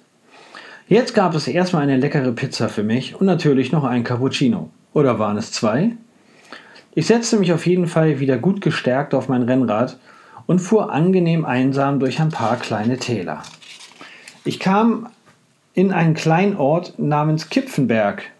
Jetzt 0.88 1.14
gab 1.16 1.34
es 1.34 1.48
erstmal 1.48 1.84
eine 1.84 1.98
leckere 1.98 2.32
Pizza 2.32 2.70
für 2.70 2.84
mich 2.84 3.16
und 3.20 3.26
natürlich 3.26 3.72
noch 3.72 3.84
ein 3.84 4.04
Cappuccino. 4.04 4.70
Oder 4.94 5.20
waren 5.20 5.38
es 5.38 5.52
zwei? 5.52 5.92
Ich 6.94 7.08
setzte 7.08 7.38
mich 7.38 7.52
auf 7.52 7.66
jeden 7.66 7.88
Fall 7.88 8.20
wieder 8.20 8.38
gut 8.38 8.62
gestärkt 8.62 9.14
auf 9.14 9.28
mein 9.28 9.44
Rennrad 9.44 9.98
und 10.46 10.60
fuhr 10.60 10.92
angenehm 10.92 11.44
einsam 11.44 12.00
durch 12.00 12.20
ein 12.20 12.30
paar 12.30 12.58
kleine 12.58 12.98
Täler. 12.98 13.42
Ich 14.44 14.60
kam 14.60 15.10
in 15.74 15.92
einen 15.92 16.14
kleinen 16.14 16.56
Ort 16.56 16.98
namens 16.98 17.50
Kipfenberg. 17.50 18.32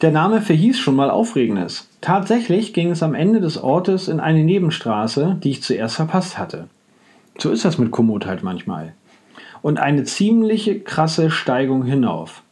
Der 0.00 0.12
Name 0.12 0.40
verhieß 0.40 0.78
schon 0.78 0.94
mal 0.94 1.10
Aufregendes. 1.10 1.88
Tatsächlich 2.00 2.72
ging 2.72 2.92
es 2.92 3.02
am 3.02 3.14
Ende 3.14 3.40
des 3.40 3.58
Ortes 3.58 4.06
in 4.06 4.20
eine 4.20 4.44
Nebenstraße, 4.44 5.38
die 5.42 5.50
ich 5.50 5.62
zuerst 5.64 5.96
verpasst 5.96 6.38
hatte. 6.38 6.68
So 7.36 7.50
ist 7.50 7.64
das 7.64 7.78
mit 7.78 7.90
Komoot 7.90 8.24
halt 8.24 8.44
manchmal. 8.44 8.94
Und 9.60 9.80
eine 9.80 10.04
ziemliche 10.04 10.78
krasse 10.78 11.32
Steigung 11.32 11.82
hinauf. 11.84 12.42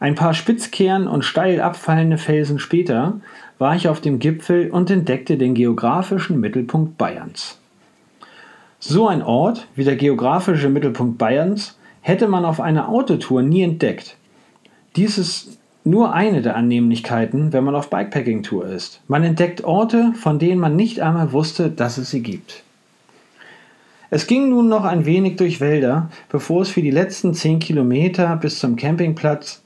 Ein 0.00 0.14
paar 0.14 0.32
spitzkehren 0.32 1.06
und 1.06 1.26
steil 1.26 1.60
abfallende 1.60 2.16
Felsen 2.16 2.58
später 2.58 3.20
war 3.58 3.76
ich 3.76 3.88
auf 3.88 4.00
dem 4.00 4.18
Gipfel 4.18 4.70
und 4.70 4.90
entdeckte 4.90 5.36
den 5.36 5.54
geografischen 5.54 6.40
Mittelpunkt 6.40 6.96
Bayerns. 6.96 7.58
So 8.80 9.08
ein 9.08 9.22
Ort 9.22 9.68
wie 9.76 9.84
der 9.84 9.96
geografische 9.96 10.70
Mittelpunkt 10.70 11.18
Bayerns 11.18 11.78
hätte 12.00 12.28
man 12.28 12.46
auf 12.46 12.60
einer 12.60 12.88
Autotour 12.88 13.42
nie 13.42 13.62
entdeckt. 13.62 14.16
Dies 14.96 15.18
ist 15.18 15.58
nur 15.84 16.14
eine 16.14 16.42
der 16.42 16.56
Annehmlichkeiten, 16.56 17.52
wenn 17.52 17.64
man 17.64 17.74
auf 17.74 17.90
Bikepacking-Tour 17.90 18.66
ist. 18.66 19.00
Man 19.08 19.24
entdeckt 19.24 19.64
Orte, 19.64 20.12
von 20.14 20.38
denen 20.38 20.60
man 20.60 20.76
nicht 20.76 21.00
einmal 21.00 21.32
wusste, 21.32 21.70
dass 21.70 21.98
es 21.98 22.10
sie 22.10 22.22
gibt. 22.22 22.62
Es 24.10 24.26
ging 24.26 24.50
nun 24.50 24.68
noch 24.68 24.84
ein 24.84 25.06
wenig 25.06 25.36
durch 25.36 25.60
Wälder, 25.60 26.10
bevor 26.28 26.62
es 26.62 26.68
für 26.68 26.82
die 26.82 26.90
letzten 26.90 27.34
10 27.34 27.58
Kilometer 27.58 28.36
bis 28.36 28.58
zum 28.58 28.76
Campingplatz 28.76 29.62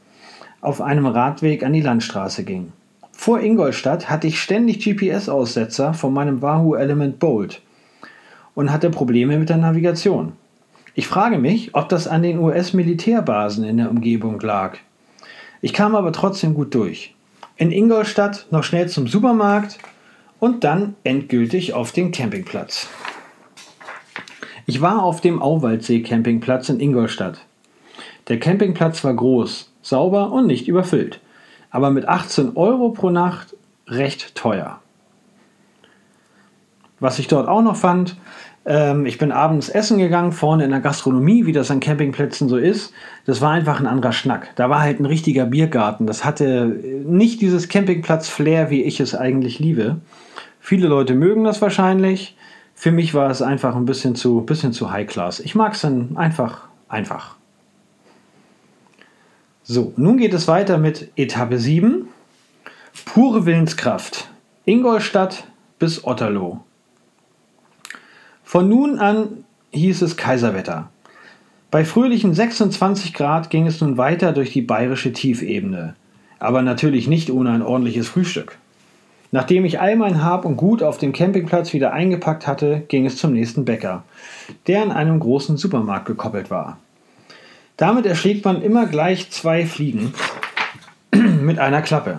auf 0.61 0.81
einem 0.81 1.07
Radweg 1.07 1.65
an 1.65 1.73
die 1.73 1.81
Landstraße 1.81 2.45
ging. 2.45 2.73
Vor 3.13 3.41
Ingolstadt 3.41 4.09
hatte 4.09 4.27
ich 4.27 4.41
ständig 4.41 4.85
GPS-Aussetzer 4.85 5.95
von 5.95 6.13
meinem 6.13 6.43
Wahoo 6.43 6.77
Element 6.77 7.19
Bolt 7.19 7.61
und 8.55 8.71
hatte 8.71 8.91
Probleme 8.91 9.39
mit 9.39 9.49
der 9.49 9.57
Navigation. 9.57 10.33
Ich 10.95 11.09
frage 11.09 11.39
mich, 11.39 11.75
ob 11.75 11.89
das 11.89 12.07
an 12.07 12.23
den 12.23 12.39
US-Militärbasen 12.39 13.65
in 13.65 13.79
der 13.79 13.91
Umgebung 13.91 14.41
lag. 14.41 14.79
Ich 15.67 15.73
kam 15.73 15.97
aber 15.97 16.13
trotzdem 16.13 16.55
gut 16.55 16.77
durch. 16.77 17.13
In 17.57 17.73
Ingolstadt 17.73 18.47
noch 18.53 18.63
schnell 18.63 18.89
zum 18.89 19.09
Supermarkt 19.09 19.79
und 20.39 20.63
dann 20.63 20.95
endgültig 21.03 21.73
auf 21.73 21.91
den 21.91 22.13
Campingplatz. 22.13 22.87
Ich 24.67 24.81
war 24.81 25.03
auf 25.03 25.21
dem 25.21 25.43
Auwaldsee 25.43 26.03
Campingplatz 26.03 26.69
in 26.69 26.79
Ingolstadt. 26.79 27.41
Der 28.29 28.39
Campingplatz 28.39 29.03
war 29.03 29.13
groß, 29.13 29.73
sauber 29.83 30.31
und 30.31 30.47
nicht 30.47 30.69
überfüllt, 30.69 31.19
aber 31.73 31.91
mit 31.91 32.07
18 32.07 32.57
Euro 32.57 32.91
pro 32.91 33.11
Nacht 33.11 33.57
recht 33.89 34.37
teuer. 34.37 34.81
Was 37.01 37.19
ich 37.19 37.27
dort 37.27 37.49
auch 37.49 37.63
noch 37.63 37.75
fand, 37.75 38.17
ähm, 38.67 39.07
ich 39.07 39.17
bin 39.17 39.31
abends 39.31 39.69
essen 39.69 39.99
gegangen, 39.99 40.33
vorne 40.33 40.65
in 40.65 40.71
der 40.71 40.81
Gastronomie, 40.81 41.47
wie 41.47 41.53
das 41.53 41.71
an 41.71 41.79
Campingplätzen 41.79 42.49
so 42.49 42.57
ist. 42.57 42.93
Das 43.25 43.41
war 43.41 43.53
einfach 43.53 43.79
ein 43.79 43.87
anderer 43.87 44.13
Schnack. 44.13 44.51
Da 44.57 44.69
war 44.69 44.81
halt 44.81 44.99
ein 44.99 45.07
richtiger 45.07 45.47
Biergarten. 45.47 46.07
Das 46.07 46.25
hatte 46.25 46.67
nicht 46.67 47.41
dieses 47.41 47.69
Campingplatz-Flair, 47.69 48.69
wie 48.71 48.83
ich 48.83 48.99
es 48.99 49.15
eigentlich 49.15 49.61
liebe. 49.61 49.99
Viele 50.61 50.89
Leute 50.89 51.15
mögen 51.15 51.45
das 51.45 51.63
wahrscheinlich. 51.63 52.37
Für 52.75 52.91
mich 52.91 53.15
war 53.15 53.31
es 53.31 53.41
einfach 53.41 53.77
ein 53.77 53.85
bisschen 53.87 54.17
zu, 54.17 54.41
bisschen 54.41 54.73
zu 54.73 54.91
High 54.91 55.07
Class. 55.07 55.39
Ich 55.39 55.55
mag 55.55 55.75
es 55.75 55.83
dann 55.83 56.17
einfach, 56.17 56.67
einfach. 56.89 57.37
So, 59.63 59.93
nun 59.97 60.19
geht 60.19 60.35
es 60.35 60.49
weiter 60.49 60.77
mit 60.77 61.11
Etappe 61.17 61.59
7. 61.59 62.09
Pure 63.05 63.47
Willenskraft. 63.47 64.29
Ingolstadt 64.65 65.45
bis 65.79 66.05
Otterloh. 66.05 66.61
Von 68.47 68.69
nun 68.69 69.01
an 69.01 69.45
hieß 69.73 70.03
es 70.03 70.17
Kaiserwetter. 70.17 70.89
Bei 71.73 71.85
fröhlichen 71.85 72.33
26 72.33 73.13
Grad 73.13 73.51
ging 73.51 73.67
es 73.67 73.81
nun 73.81 73.99
weiter 73.99 74.33
durch 74.33 74.53
die 74.53 74.63
bayerische 74.63 75.13
Tiefebene. 75.13 75.97
Aber 76.39 76.63
natürlich 76.63 77.09
nicht 77.09 77.29
ohne 77.29 77.51
ein 77.51 77.63
ordentliches 77.63 78.07
Frühstück. 78.07 78.57
Nachdem 79.33 79.65
ich 79.65 79.81
all 79.81 79.97
mein 79.97 80.23
Hab 80.23 80.45
und 80.45 80.57
Gut 80.57 80.85
auf 80.85 80.97
dem 80.97 81.13
Campingplatz 81.13 81.73
wieder 81.73 81.93
eingepackt 81.93 82.47
hatte, 82.47 82.85
ging 82.87 83.05
es 83.05 83.17
zum 83.17 83.33
nächsten 83.33 83.65
Bäcker, 83.65 84.05
der 84.69 84.81
an 84.83 84.93
einem 84.93 85.19
großen 85.19 85.57
Supermarkt 85.57 86.07
gekoppelt 86.07 86.49
war. 86.49 86.79
Damit 87.77 88.07
erschlägt 88.07 88.45
man 88.45 88.63
immer 88.63 88.87
gleich 88.87 89.29
zwei 89.33 89.67
Fliegen 89.67 90.15
mit 91.43 91.59
einer 91.59 91.83
Klappe 91.83 92.19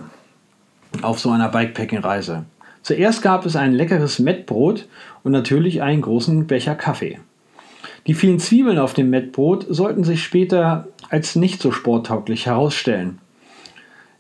auf 1.02 1.20
so 1.22 1.32
einer 1.32 1.48
Bikepacking-Reise. 1.48 2.44
Zuerst 2.82 3.22
gab 3.22 3.46
es 3.46 3.56
ein 3.56 3.74
leckeres 3.74 4.20
Mettbrot 4.20 4.88
und 5.24 5.32
natürlich 5.32 5.82
einen 5.82 6.02
großen 6.02 6.48
Becher 6.48 6.76
Kaffee. 6.76 7.20
Die 8.08 8.14
vielen 8.14 8.40
Zwiebeln 8.40 8.80
auf 8.80 8.94
dem 8.94 9.10
Mettbrot 9.10 9.66
sollten 9.70 10.04
sich 10.04 10.24
später 10.24 10.88
als 11.10 11.36
nicht 11.36 11.62
so 11.62 11.72
sporttauglich 11.72 12.46
herausstellen. 12.46 13.20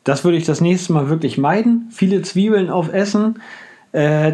Das 0.04 0.24
würde 0.24 0.38
ich 0.38 0.46
das 0.46 0.62
nächste 0.62 0.94
Mal 0.94 1.10
wirklich 1.10 1.38
meiden. 1.38 1.88
Viele 1.92 2.22
Zwiebeln 2.22 2.70
auf 2.70 2.94
Essen. 2.94 3.42
Äh, 3.92 4.34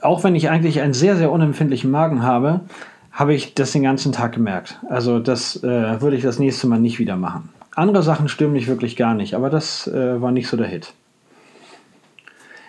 auch 0.00 0.24
wenn 0.24 0.34
ich 0.34 0.50
eigentlich 0.50 0.80
einen 0.80 0.94
sehr, 0.94 1.16
sehr 1.16 1.30
unempfindlichen 1.30 1.90
Magen 1.90 2.22
habe, 2.22 2.60
habe 3.12 3.34
ich 3.34 3.54
das 3.54 3.72
den 3.72 3.82
ganzen 3.82 4.12
Tag 4.12 4.32
gemerkt. 4.32 4.78
Also 4.88 5.18
das 5.18 5.62
äh, 5.62 6.00
würde 6.00 6.16
ich 6.16 6.22
das 6.22 6.38
nächste 6.38 6.66
Mal 6.66 6.80
nicht 6.80 6.98
wieder 6.98 7.16
machen. 7.16 7.50
Andere 7.74 8.02
Sachen 8.02 8.28
stimmen 8.28 8.52
mich 8.52 8.68
wirklich 8.68 8.96
gar 8.96 9.14
nicht, 9.14 9.34
aber 9.34 9.48
das 9.48 9.86
äh, 9.86 10.20
war 10.20 10.32
nicht 10.32 10.48
so 10.48 10.56
der 10.56 10.66
Hit. 10.66 10.92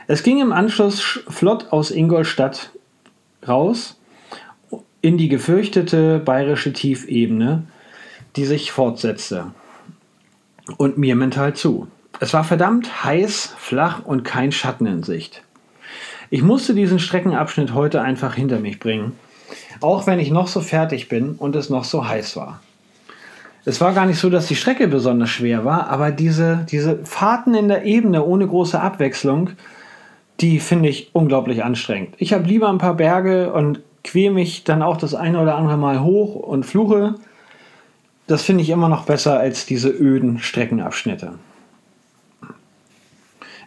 Es 0.08 0.24
ging 0.24 0.42
im 0.42 0.52
Anschluss 0.52 1.02
flott 1.02 1.72
aus 1.72 1.92
Ingolstadt 1.92 2.72
raus 3.48 3.98
in 5.02 5.18
die 5.18 5.30
gefürchtete 5.30 6.20
bayerische 6.20 6.74
Tiefebene, 6.74 7.64
die 8.36 8.46
sich 8.46 8.72
fortsetzte. 8.72 9.52
Und 10.78 10.98
mir 10.98 11.16
mental 11.16 11.54
zu. 11.54 11.88
Es 12.20 12.34
war 12.34 12.44
verdammt 12.44 13.04
heiß, 13.04 13.54
flach 13.58 14.06
und 14.06 14.24
kein 14.24 14.52
Schatten 14.52 14.86
in 14.86 15.04
Sicht. 15.04 15.44
Ich 16.30 16.42
musste 16.42 16.74
diesen 16.74 17.00
Streckenabschnitt 17.00 17.74
heute 17.74 18.02
einfach 18.02 18.36
hinter 18.36 18.60
mich 18.60 18.80
bringen, 18.80 19.14
auch 19.82 20.08
wenn 20.08 20.20
ich 20.20 20.32
noch 20.32 20.48
so 20.48 20.62
fertig 20.62 21.10
bin 21.10 21.36
und 21.38 21.56
es 21.56 21.70
noch 21.70 21.84
so 21.84 22.08
heiß 22.08 22.36
war. 22.38 22.62
Es 23.66 23.80
war 23.80 23.94
gar 23.94 24.06
nicht 24.06 24.20
so, 24.20 24.30
dass 24.30 24.48
die 24.48 24.56
Strecke 24.56 24.88
besonders 24.88 25.30
schwer 25.30 25.64
war, 25.64 25.88
aber 25.88 26.12
diese, 26.12 26.66
diese 26.70 27.06
Fahrten 27.06 27.54
in 27.56 27.68
der 27.68 27.86
Ebene 27.86 28.24
ohne 28.24 28.48
große 28.48 28.80
Abwechslung 28.80 29.52
die 30.40 30.60
finde 30.60 30.90
ich 30.90 31.10
unglaublich 31.14 31.64
anstrengend. 31.64 32.16
Ich 32.18 32.34
habe 32.34 32.46
lieber 32.46 32.70
ein 32.70 32.78
paar 32.78 32.96
Berge 32.96 33.54
und 33.54 33.80
quäle 34.04 34.32
mich 34.32 34.64
dann 34.64 34.82
auch 34.82 34.98
das 34.98 35.16
eine 35.16 35.40
oder 35.42 35.56
andere 35.56 35.78
Mal 35.78 36.02
hoch 36.02 36.36
und 36.36 36.66
fluche. 36.66 37.16
Das 38.28 38.44
finde 38.44 38.64
ich 38.64 38.70
immer 38.70 38.90
noch 38.90 39.06
besser 39.06 39.40
als 39.40 39.66
diese 39.66 39.90
öden 39.90 40.40
Streckenabschnitte. 40.40 41.34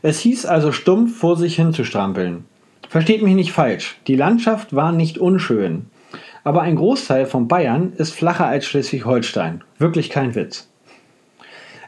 Es 0.02 0.20
hieß 0.20 0.46
also 0.46 0.72
stumpf 0.72 1.18
vor 1.18 1.36
sich 1.36 1.56
hin 1.56 1.72
zu 1.72 1.84
strampeln. 1.84 2.44
Versteht 2.88 3.22
mich 3.22 3.34
nicht 3.34 3.52
falsch, 3.52 3.96
die 4.06 4.14
Landschaft 4.14 4.74
war 4.74 4.92
nicht 4.92 5.18
unschön. 5.18 5.86
Aber 6.44 6.62
ein 6.62 6.76
Großteil 6.76 7.26
von 7.26 7.48
Bayern 7.48 7.92
ist 7.96 8.12
flacher 8.12 8.46
als 8.46 8.66
Schleswig-Holstein. 8.66 9.64
Wirklich 9.78 10.10
kein 10.10 10.36
Witz. 10.36 10.68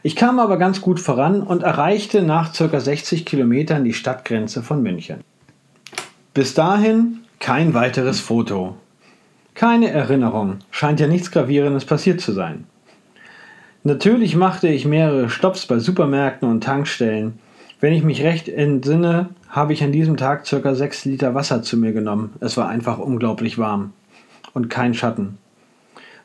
Ich 0.08 0.16
kam 0.16 0.38
aber 0.38 0.56
ganz 0.56 0.80
gut 0.80 1.00
voran 1.00 1.42
und 1.42 1.64
erreichte 1.64 2.22
nach 2.22 2.54
ca. 2.54 2.80
60 2.80 3.26
Kilometern 3.26 3.84
die 3.84 3.92
Stadtgrenze 3.92 4.62
von 4.62 4.82
München. 4.82 5.20
Bis 6.32 6.54
dahin 6.54 7.18
kein 7.40 7.74
weiteres 7.74 8.18
Foto. 8.18 8.78
Keine 9.52 9.90
Erinnerung, 9.90 10.60
scheint 10.70 10.98
ja 10.98 11.08
nichts 11.08 11.30
Gravierendes 11.30 11.84
passiert 11.84 12.22
zu 12.22 12.32
sein. 12.32 12.64
Natürlich 13.84 14.34
machte 14.34 14.68
ich 14.68 14.86
mehrere 14.86 15.28
Stops 15.28 15.66
bei 15.66 15.78
Supermärkten 15.78 16.48
und 16.48 16.64
Tankstellen. 16.64 17.38
Wenn 17.78 17.92
ich 17.92 18.02
mich 18.02 18.22
recht 18.22 18.48
entsinne, 18.48 19.28
habe 19.50 19.74
ich 19.74 19.84
an 19.84 19.92
diesem 19.92 20.16
Tag 20.16 20.46
ca. 20.46 20.74
6 20.74 21.04
Liter 21.04 21.34
Wasser 21.34 21.62
zu 21.62 21.76
mir 21.76 21.92
genommen. 21.92 22.32
Es 22.40 22.56
war 22.56 22.70
einfach 22.70 22.96
unglaublich 22.98 23.58
warm 23.58 23.92
und 24.54 24.70
kein 24.70 24.94
Schatten. 24.94 25.36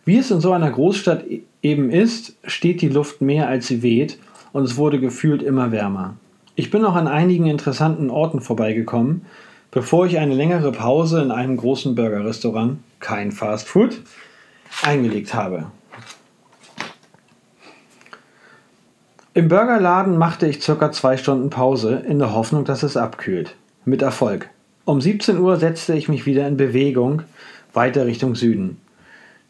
Wie 0.06 0.20
es 0.20 0.32
in 0.32 0.40
so 0.40 0.54
einer 0.54 0.72
Großstadt 0.72 1.26
eben 1.64 1.90
ist, 1.90 2.36
steht 2.46 2.82
die 2.82 2.90
Luft 2.90 3.22
mehr 3.22 3.48
als 3.48 3.68
sie 3.68 3.82
weht 3.82 4.20
und 4.52 4.64
es 4.64 4.78
wurde 4.78 5.00
gefühlt 5.00 5.42
immer 5.42 5.72
wärmer. 5.72 6.16
Ich 6.56 6.70
bin 6.70 6.86
auch 6.86 6.94
an 6.94 7.08
einigen 7.08 7.48
interessanten 7.48 8.12
Orten 8.12 8.42
vorbeigekommen, 8.42 9.26
bevor 9.72 10.06
ich 10.06 10.20
eine 10.20 10.36
längere 10.36 10.72
Pause 10.72 11.22
in 11.22 11.32
einem 11.32 11.58
großen 11.58 11.96
Burgerrestaurant, 11.96 12.78
kein 13.00 13.32
Fast 13.32 13.68
Food, 13.68 14.02
eingelegt 14.84 15.34
habe. 15.34 15.66
Im 19.34 19.48
Burgerladen 19.48 20.16
machte 20.16 20.46
ich 20.46 20.62
circa 20.62 20.92
zwei 20.92 21.18
Stunden 21.18 21.50
Pause 21.50 22.04
in 22.08 22.20
der 22.20 22.36
Hoffnung, 22.36 22.66
dass 22.66 22.84
es 22.84 22.96
abkühlt. 22.96 23.56
Mit 23.84 24.04
Erfolg. 24.04 24.50
Um 24.86 25.02
17 25.02 25.40
Uhr 25.40 25.58
setzte 25.58 25.96
ich 25.96 26.08
mich 26.08 26.28
wieder 26.28 26.48
in 26.48 26.56
Bewegung 26.56 27.24
weiter 27.74 28.06
Richtung 28.06 28.36
Süden. 28.36 28.78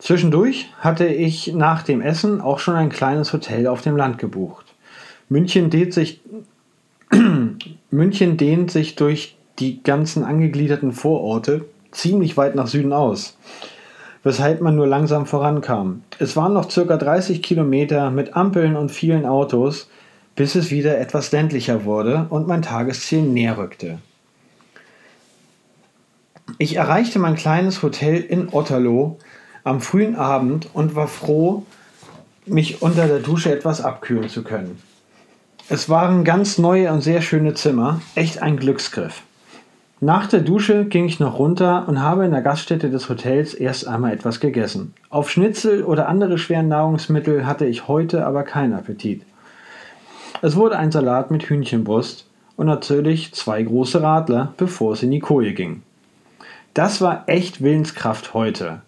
Zwischendurch 0.04 0.68
hatte 0.82 1.06
ich 1.06 1.54
nach 1.54 1.82
dem 1.82 2.02
Essen 2.02 2.42
auch 2.42 2.60
schon 2.60 2.76
ein 2.76 2.90
kleines 2.90 3.32
Hotel 3.32 3.68
auf 3.68 3.82
dem 3.82 3.96
Land 3.96 4.18
gebucht. 4.18 4.66
München 5.30 5.70
dehnt 5.70 5.94
sich, 5.94 6.20
München 7.90 8.36
dehnt 8.36 8.70
sich 8.70 8.96
durch 8.96 9.38
die 9.60 9.82
ganzen 9.82 10.26
angegliederten 10.26 10.92
Vororte 10.92 11.64
ziemlich 11.92 12.36
weit 12.36 12.54
nach 12.54 12.68
Süden 12.68 12.92
aus. 12.92 13.38
weshalb 14.24 14.60
man 14.60 14.76
nur 14.76 14.88
langsam 14.88 15.26
vorankam. 15.26 16.04
Es 16.20 16.36
waren 16.36 16.52
noch 16.52 16.70
circa 16.70 16.98
30 16.98 17.42
Kilometer 17.42 18.12
mit 18.12 18.36
Ampeln 18.36 18.76
und 18.76 18.92
vielen 18.92 19.26
Autos, 19.26 19.90
bis 20.36 20.56
es 20.56 20.70
wieder 20.70 20.98
etwas 20.98 21.32
ländlicher 21.32 21.86
wurde 21.86 22.28
und 22.30 22.46
mein 22.46 22.62
Tagesziel 22.62 23.22
näher 23.22 23.58
rückte. 23.58 24.00
Ich 26.58 26.76
erreichte 26.76 27.20
mein 27.20 27.36
kleines 27.36 27.82
Hotel 27.82 28.20
in 28.20 28.50
Otterlo 28.52 29.18
am 29.64 29.82
frühen 29.82 30.16
Abend 30.16 30.70
und 30.74 30.96
war 30.96 31.08
froh, 31.08 31.66
mich 32.46 32.82
unter 32.82 33.08
der 33.08 33.20
Dusche 33.20 33.52
etwas 33.52 33.82
abkühlen 33.82 34.30
zu 34.30 34.44
können. 34.44 34.82
Es 35.70 35.90
waren 35.90 36.26
ganz 36.26 36.58
neue 36.58 36.92
und 36.92 37.02
sehr 37.02 37.22
schöne 37.22 37.54
Zimmer, 37.54 38.02
echt 38.16 38.42
ein 38.42 38.58
Glücksgriff. 38.58 39.22
Nach 40.02 40.28
der 40.28 40.42
Dusche 40.42 40.84
ging 40.84 41.06
ich 41.06 41.22
noch 41.22 41.40
runter 41.40 41.86
und 41.88 42.02
habe 42.02 42.26
in 42.26 42.32
der 42.32 42.42
Gaststätte 42.42 42.90
des 42.90 43.08
Hotels 43.08 43.54
erst 43.54 43.88
einmal 43.88 44.12
etwas 44.12 44.42
gegessen. 44.42 44.94
Auf 45.10 45.32
Schnitzel 45.32 45.84
oder 45.84 46.10
andere 46.10 46.38
schweren 46.38 46.68
Nahrungsmittel 46.68 47.46
hatte 47.46 47.66
ich 47.66 47.88
heute 47.88 48.26
aber 48.26 48.44
keinen 48.44 48.74
Appetit. 48.74 49.22
Es 50.42 50.58
wurde 50.58 50.78
ein 50.78 50.92
Salat 50.92 51.32
mit 51.32 51.44
Hühnchenbrust 51.44 52.28
und 52.58 52.68
natürlich 52.68 53.34
zwei 53.34 53.64
große 53.64 54.02
Radler, 54.02 54.54
bevor 54.58 54.92
es 54.92 55.04
in 55.04 55.12
die 55.12 55.22
Koje 55.22 55.54
ging. 55.54 55.84
Das 56.74 57.00
war 57.00 57.24
echt 57.28 57.64
Willenskraft 57.64 58.34
heute. 58.34 58.82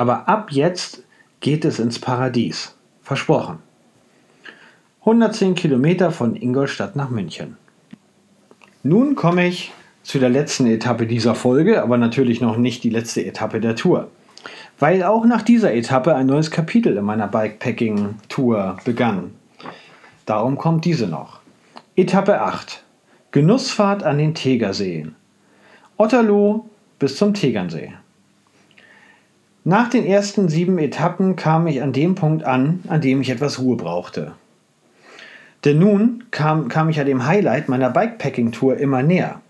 Aber 0.00 0.30
ab 0.30 0.50
jetzt 0.50 1.02
geht 1.40 1.62
es 1.66 1.78
ins 1.78 1.98
Paradies. 1.98 2.74
Versprochen. 3.02 3.58
110 5.00 5.54
Kilometer 5.54 6.10
von 6.10 6.36
Ingolstadt 6.36 6.96
nach 6.96 7.10
München. 7.10 7.58
Nun 8.82 9.14
komme 9.14 9.46
ich 9.46 9.72
zu 10.02 10.18
der 10.18 10.30
letzten 10.30 10.64
Etappe 10.64 11.06
dieser 11.06 11.34
Folge, 11.34 11.82
aber 11.82 11.98
natürlich 11.98 12.40
noch 12.40 12.56
nicht 12.56 12.82
die 12.82 12.88
letzte 12.88 13.26
Etappe 13.26 13.60
der 13.60 13.76
Tour. 13.76 14.08
Weil 14.78 15.02
auch 15.02 15.26
nach 15.26 15.42
dieser 15.42 15.74
Etappe 15.74 16.14
ein 16.14 16.24
neues 16.24 16.50
Kapitel 16.50 16.96
in 16.96 17.04
meiner 17.04 17.28
Bikepacking-Tour 17.28 18.78
begann. 18.86 19.34
Darum 20.24 20.56
kommt 20.56 20.86
diese 20.86 21.08
noch. 21.08 21.40
Etappe 21.94 22.40
8. 22.40 22.82
Genussfahrt 23.32 24.02
an 24.02 24.16
den 24.16 24.34
Tegerseen. 24.34 25.14
Otterloh 25.98 26.70
bis 26.98 27.18
zum 27.18 27.34
Tegernsee. 27.34 27.92
Nach 29.64 29.90
den 29.90 30.06
ersten 30.06 30.48
sieben 30.48 30.78
Etappen 30.78 31.36
kam 31.36 31.66
ich 31.66 31.82
an 31.82 31.92
dem 31.92 32.14
Punkt 32.14 32.44
an, 32.44 32.80
an 32.88 33.00
dem 33.00 33.20
ich 33.20 33.28
etwas 33.28 33.58
Ruhe 33.58 33.76
brauchte. 33.76 34.32
Denn 35.64 35.78
nun 35.78 36.24
kam, 36.30 36.68
kam 36.68 36.88
ich 36.88 36.96
ja 36.96 37.04
dem 37.04 37.26
Highlight 37.26 37.68
meiner 37.68 37.90
Bikepacking-Tour 37.90 38.78
immer 38.78 39.02
näher. 39.02 39.42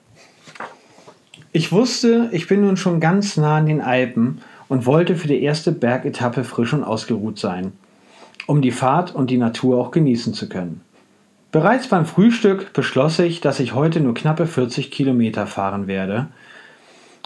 Ich 1.53 1.71
wusste, 1.71 2.29
ich 2.33 2.49
bin 2.49 2.63
nun 2.63 2.77
schon 2.77 2.99
ganz 2.99 3.37
nah 3.37 3.59
an 3.59 3.67
den 3.67 3.81
Alpen 3.81 4.41
und 4.69 4.87
wollte 4.87 5.15
für 5.15 5.29
die 5.29 5.43
erste 5.43 5.71
Bergetappe 5.71 6.43
frisch 6.43 6.73
und 6.73 6.83
ausgeruht 6.83 7.39
sein, 7.39 7.73
um 8.47 8.63
die 8.63 8.71
Fahrt 8.73 9.15
und 9.15 9.31
die 9.31 9.37
Natur 9.37 9.79
auch 9.79 9.93
genießen 9.93 10.35
zu 10.35 10.49
können. 10.49 10.81
Bereits 11.53 11.89
beim 11.89 12.07
Frühstück 12.07 12.73
beschloss 12.73 13.19
ich, 13.21 13.41
dass 13.41 13.61
ich 13.61 13.75
heute 13.75 14.01
nur 14.01 14.15
knappe 14.15 14.47
40 14.47 14.91
Kilometer 14.91 15.47
fahren 15.47 15.87
werde, 15.89 16.29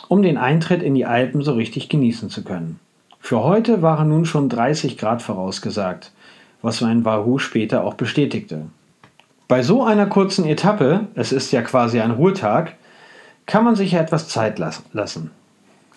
um 0.09 0.23
den 0.23 0.37
Eintritt 0.37 0.83
in 0.83 0.95
die 0.95 1.07
Alpen 1.07 1.43
so 1.43 1.53
richtig 1.53 1.89
genießen 1.89 2.31
zu 2.31 2.45
können. 2.45 2.79
Für 3.21 3.43
heute 3.43 3.83
waren 3.83 4.09
nun 4.09 4.27
schon 4.27 4.49
30 4.49 4.99
Grad 4.99 5.23
vorausgesagt, 5.23 6.13
was 6.63 6.81
mein 6.81 7.05
Wahoo 7.05 7.39
später 7.39 7.85
auch 7.85 7.95
bestätigte. 7.95 8.67
Bei 9.49 9.63
so 9.63 9.83
einer 9.83 10.07
kurzen 10.07 10.45
Etappe, 10.47 11.07
es 11.15 11.33
ist 11.33 11.53
ja 11.53 11.63
quasi 11.63 12.01
ein 12.01 12.11
Ruhetag, 12.11 12.75
kann 13.47 13.65
man 13.65 13.77
sich 13.77 13.93
ja 13.93 14.01
etwas 14.01 14.29
Zeit 14.29 14.59
lassen. 14.59 15.31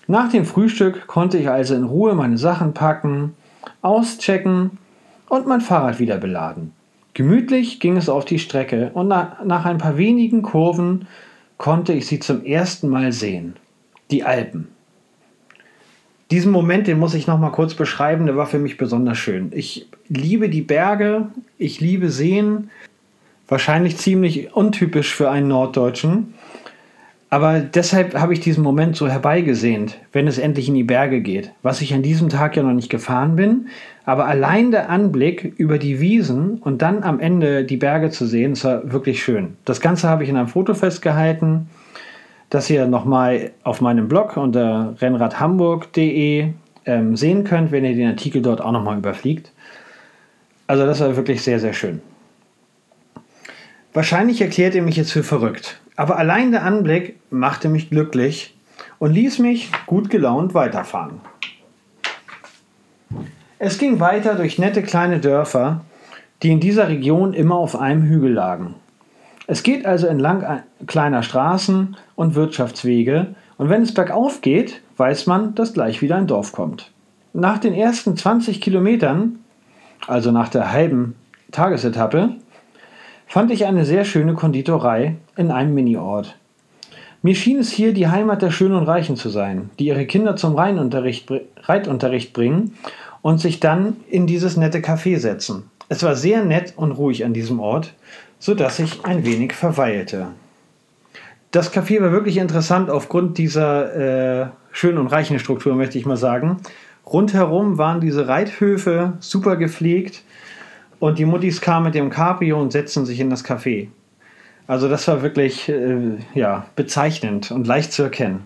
Nach 0.07 0.29
dem 0.29 0.45
Frühstück 0.45 1.07
konnte 1.07 1.37
ich 1.37 1.49
also 1.49 1.75
in 1.75 1.83
Ruhe 1.83 2.13
meine 2.13 2.37
Sachen 2.37 2.73
packen, 2.73 3.35
auschecken 3.81 4.77
und 5.29 5.47
mein 5.47 5.61
Fahrrad 5.61 5.99
wieder 5.99 6.17
beladen. 6.17 6.73
Gemütlich 7.13 7.79
ging 7.79 7.97
es 7.97 8.09
auf 8.09 8.25
die 8.25 8.39
Strecke 8.39 8.91
und 8.93 9.07
nach 9.07 9.65
ein 9.65 9.79
paar 9.79 9.97
wenigen 9.97 10.43
Kurven 10.43 11.07
konnte 11.57 11.93
ich 11.93 12.07
sie 12.07 12.19
zum 12.19 12.45
ersten 12.45 12.89
Mal 12.89 13.11
sehen. 13.11 13.55
Die 14.11 14.23
Alpen. 14.23 14.69
Diesen 16.31 16.51
Moment, 16.51 16.87
den 16.87 16.99
muss 16.99 17.13
ich 17.13 17.27
noch 17.27 17.39
mal 17.39 17.51
kurz 17.51 17.73
beschreiben, 17.73 18.25
der 18.25 18.35
war 18.35 18.47
für 18.47 18.59
mich 18.59 18.77
besonders 18.77 19.17
schön. 19.17 19.51
Ich 19.55 19.87
liebe 20.09 20.49
die 20.49 20.61
Berge, 20.61 21.27
ich 21.57 21.79
liebe 21.79 22.09
Seen, 22.09 22.69
wahrscheinlich 23.47 23.97
ziemlich 23.97 24.53
untypisch 24.53 25.15
für 25.15 25.31
einen 25.31 25.47
Norddeutschen. 25.47 26.33
Aber 27.29 27.59
deshalb 27.59 28.13
habe 28.13 28.33
ich 28.33 28.39
diesen 28.39 28.63
Moment 28.63 28.95
so 28.95 29.09
herbeigesehnt, 29.09 29.97
wenn 30.13 30.27
es 30.27 30.37
endlich 30.37 30.69
in 30.69 30.75
die 30.75 30.83
Berge 30.83 31.19
geht, 31.21 31.51
was 31.61 31.81
ich 31.81 31.93
an 31.93 32.01
diesem 32.01 32.29
Tag 32.29 32.55
ja 32.55 32.63
noch 32.63 32.73
nicht 32.73 32.89
gefahren 32.89 33.35
bin. 33.35 33.67
Aber 34.05 34.27
allein 34.27 34.71
der 34.71 34.89
Anblick 34.89 35.53
über 35.57 35.77
die 35.77 35.99
Wiesen 35.99 36.59
und 36.59 36.81
dann 36.81 37.03
am 37.03 37.19
Ende 37.19 37.65
die 37.65 37.75
Berge 37.75 38.11
zu 38.11 38.25
sehen, 38.25 38.53
ist 38.53 38.63
wirklich 38.63 39.21
schön. 39.21 39.57
Das 39.65 39.81
Ganze 39.81 40.07
habe 40.07 40.23
ich 40.23 40.29
in 40.29 40.37
einem 40.37 40.47
Foto 40.47 40.73
festgehalten 40.73 41.69
das 42.49 42.69
ihr 42.69 42.87
nochmal 42.87 43.51
auf 43.63 43.81
meinem 43.81 44.07
Blog 44.07 44.37
unter 44.37 44.95
rennradhamburg.de 44.99 46.49
ähm, 46.85 47.17
sehen 47.17 47.43
könnt, 47.43 47.71
wenn 47.71 47.83
ihr 47.83 47.95
den 47.95 48.07
Artikel 48.07 48.41
dort 48.41 48.61
auch 48.61 48.71
nochmal 48.71 48.97
überfliegt. 48.97 49.51
Also 50.67 50.85
das 50.85 50.99
war 50.99 51.15
wirklich 51.15 51.41
sehr, 51.41 51.59
sehr 51.59 51.73
schön. 51.73 52.01
Wahrscheinlich 53.93 54.41
erklärt 54.41 54.75
ihr 54.75 54.81
mich 54.81 54.95
jetzt 54.95 55.11
für 55.11 55.23
verrückt, 55.23 55.79
aber 55.95 56.17
allein 56.17 56.51
der 56.51 56.63
Anblick 56.63 57.19
machte 57.31 57.67
mich 57.67 57.89
glücklich 57.89 58.55
und 58.99 59.11
ließ 59.11 59.39
mich 59.39 59.71
gut 59.85 60.09
gelaunt 60.09 60.53
weiterfahren. 60.53 61.21
Es 63.59 63.79
ging 63.79 63.99
weiter 63.99 64.35
durch 64.35 64.59
nette 64.59 64.83
kleine 64.83 65.19
Dörfer, 65.19 65.81
die 66.43 66.51
in 66.51 66.59
dieser 66.59 66.89
Region 66.89 67.33
immer 67.33 67.55
auf 67.55 67.75
einem 67.75 68.03
Hügel 68.03 68.33
lagen. 68.33 68.75
Es 69.49 69.63
geht 69.63 69.85
also 69.85 70.07
entlang 70.07 70.61
kleiner 70.87 71.23
Straßen 71.23 71.95
und 72.15 72.35
Wirtschaftswege 72.35 73.27
und 73.57 73.69
wenn 73.69 73.81
es 73.81 73.93
bergauf 73.93 74.41
geht, 74.41 74.81
weiß 74.97 75.25
man, 75.25 75.55
dass 75.55 75.73
gleich 75.73 76.01
wieder 76.01 76.17
ein 76.17 76.27
Dorf 76.27 76.51
kommt. 76.51 76.91
Nach 77.33 77.57
den 77.57 77.73
ersten 77.73 78.17
20 78.17 78.59
Kilometern, 78.59 79.39
also 80.05 80.31
nach 80.31 80.49
der 80.49 80.73
halben 80.73 81.15
Tagesetappe, 81.51 82.35
fand 83.25 83.51
ich 83.51 83.65
eine 83.65 83.85
sehr 83.85 84.03
schöne 84.03 84.33
Konditorei 84.33 85.15
in 85.37 85.49
einem 85.51 85.73
Miniort. 85.73 86.35
Mir 87.21 87.35
schien 87.35 87.59
es 87.59 87.71
hier 87.71 87.93
die 87.93 88.09
Heimat 88.09 88.41
der 88.41 88.51
Schönen 88.51 88.75
und 88.75 88.87
Reichen 88.87 89.15
zu 89.15 89.29
sein, 89.29 89.69
die 89.79 89.87
ihre 89.87 90.05
Kinder 90.05 90.35
zum 90.35 90.55
Reitunterricht 90.55 92.33
bringen 92.33 92.75
und 93.21 93.39
sich 93.39 93.61
dann 93.61 93.95
in 94.09 94.27
dieses 94.27 94.57
nette 94.57 94.79
Café 94.79 95.17
setzen. 95.19 95.69
Es 95.89 96.03
war 96.03 96.15
sehr 96.15 96.43
nett 96.43 96.73
und 96.75 96.91
ruhig 96.91 97.23
an 97.23 97.33
diesem 97.33 97.61
Ort 97.61 97.93
sodass 98.39 98.79
ich 98.79 99.05
ein 99.05 99.25
wenig 99.25 99.53
verweilte. 99.53 100.27
Das 101.51 101.73
Café 101.73 102.01
war 102.01 102.11
wirklich 102.11 102.37
interessant 102.37 102.89
aufgrund 102.89 103.37
dieser 103.37 104.43
äh, 104.43 104.47
schönen 104.71 104.97
und 104.97 105.07
reichen 105.07 105.39
Struktur, 105.39 105.75
möchte 105.75 105.97
ich 105.97 106.05
mal 106.05 106.17
sagen. 106.17 106.57
Rundherum 107.05 107.77
waren 107.77 108.01
diese 108.01 108.27
Reithöfe 108.27 109.13
super 109.19 109.55
gepflegt 109.55 110.23
und 110.99 111.19
die 111.19 111.25
Muttis 111.25 111.61
kamen 111.61 111.85
mit 111.85 111.95
dem 111.95 112.09
Cabrio 112.09 112.61
und 112.61 112.71
setzten 112.71 113.05
sich 113.05 113.19
in 113.19 113.29
das 113.29 113.45
Café. 113.45 113.87
Also 114.67 114.89
das 114.89 115.07
war 115.07 115.21
wirklich 115.21 115.69
äh, 115.69 116.17
ja, 116.33 116.65
bezeichnend 116.75 117.51
und 117.51 117.65
leicht 117.65 117.93
zu 117.93 118.03
erkennen. 118.03 118.43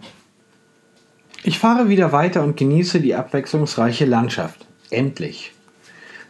Ich 1.44 1.58
fahre 1.58 1.90
wieder 1.90 2.12
weiter 2.12 2.44
und 2.44 2.56
genieße 2.56 3.02
die 3.02 3.16
abwechslungsreiche 3.16 4.06
Landschaft. 4.06 4.68
Endlich. 4.92 5.54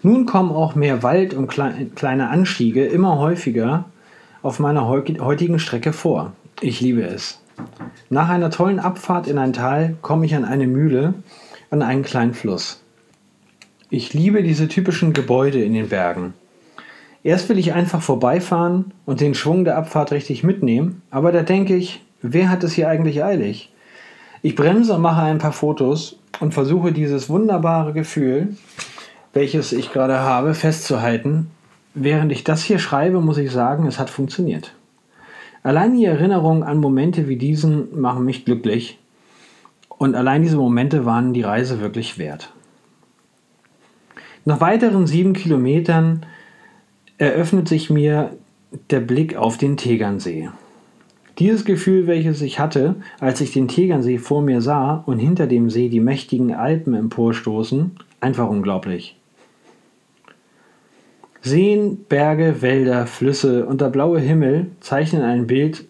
Nun 0.04 0.26
kommen 0.26 0.52
auch 0.52 0.74
mehr 0.74 1.04
Wald 1.04 1.34
und 1.34 1.48
kleine 1.48 2.30
Anstiege 2.30 2.86
immer 2.86 3.20
häufiger 3.20 3.86
auf 4.42 4.60
meiner 4.60 4.88
heutigen 4.88 5.60
Strecke 5.60 5.94
vor. 5.94 6.34
Ich 6.60 6.82
liebe 6.82 7.04
es. 7.04 7.40
Nach 8.10 8.30
einer 8.30 8.50
tollen 8.50 8.80
Abfahrt 8.80 9.28
in 9.28 9.38
ein 9.38 9.54
Tal 9.54 9.96
komme 10.02 10.26
ich 10.26 10.36
an 10.36 10.46
eine 10.46 10.66
Mühle, 10.66 11.14
an 11.70 11.84
einen 11.84 12.02
kleinen 12.02 12.34
Fluss. 12.34 12.82
Ich 13.92 14.14
liebe 14.14 14.42
diese 14.42 14.68
typischen 14.68 15.14
Gebäude 15.14 15.64
in 15.64 15.74
den 15.74 15.90
Bergen. 15.90 16.34
Erst 17.24 17.50
will 17.50 17.60
ich 17.60 17.74
einfach 17.74 18.02
vorbeifahren 18.02 18.94
und 19.06 19.22
den 19.22 19.36
Schwung 19.36 19.66
der 19.66 19.78
Abfahrt 19.78 20.12
richtig 20.12 20.44
mitnehmen, 20.44 21.04
aber 21.12 21.32
da 21.32 21.44
denke 21.44 21.76
ich, 21.76 22.04
wer 22.24 22.50
hat 22.50 22.64
es 22.64 22.74
hier 22.74 22.90
eigentlich 22.90 23.24
eilig? 23.24 23.72
Ich 24.42 24.56
bremse 24.56 24.96
und 24.96 25.02
mache 25.02 25.22
ein 25.22 25.38
paar 25.38 25.52
Fotos 25.52 26.18
und 26.40 26.56
versuche 26.56 26.92
dieses 26.92 27.30
wunderbare 27.30 27.94
Gefühl 27.94 28.56
welches 29.34 29.72
ich 29.72 29.92
gerade 29.92 30.20
habe, 30.20 30.54
festzuhalten. 30.54 31.52
Während 31.94 32.32
ich 32.32 32.44
das 32.44 32.64
hier 32.64 32.80
schreibe, 32.80 33.22
muss 33.22 33.38
ich 33.38 33.52
sagen, 33.52 33.88
es 33.88 34.00
hat 34.00 34.10
funktioniert. 34.10 34.74
Allein 35.64 35.96
die 35.96 36.06
Erinnerung 36.06 36.64
an 36.64 36.80
Momente 36.80 37.28
wie 37.28 37.36
diesen 37.36 38.00
machen 38.00 38.26
mich 38.26 38.46
glücklich. 38.46 38.98
Und 39.90 40.16
allein 40.16 40.42
diese 40.42 40.58
Momente 40.58 41.06
waren 41.06 41.34
die 41.34 41.44
Reise 41.44 41.80
wirklich 41.80 42.18
wert. 42.18 42.52
Nach 44.44 44.60
weiteren 44.60 45.06
sieben 45.06 45.34
Kilometern 45.34 46.26
eröffnet 47.20 47.68
sich 47.68 47.92
mir 47.92 48.32
der 48.90 49.02
Blick 49.02 49.36
auf 49.36 49.58
den 49.58 49.78
Tegernsee. 49.78 50.50
Dieses 51.38 51.66
Gefühl, 51.66 52.08
welches 52.08 52.42
ich 52.42 52.60
hatte, 52.60 52.96
als 53.20 53.42
ich 53.42 53.54
den 53.54 53.68
Tegernsee 53.68 54.18
vor 54.18 54.42
mir 54.42 54.62
sah 54.62 55.04
und 55.06 55.20
hinter 55.20 55.46
dem 55.46 55.70
See 55.70 55.90
die 55.90 56.00
mächtigen 56.00 56.54
Alpen 56.54 56.96
emporstoßen, 56.96 57.92
einfach 58.20 58.50
unglaublich. 58.50 59.21
Seen, 61.42 62.06
Berge, 62.08 62.62
Wälder, 62.62 63.08
Flüsse 63.08 63.66
und 63.66 63.82
der 63.82 63.90
blaue 63.90 64.20
Himmel 64.20 64.68
zeichnen 64.80 65.24
ein 65.24 65.48
Bild, 65.48 65.86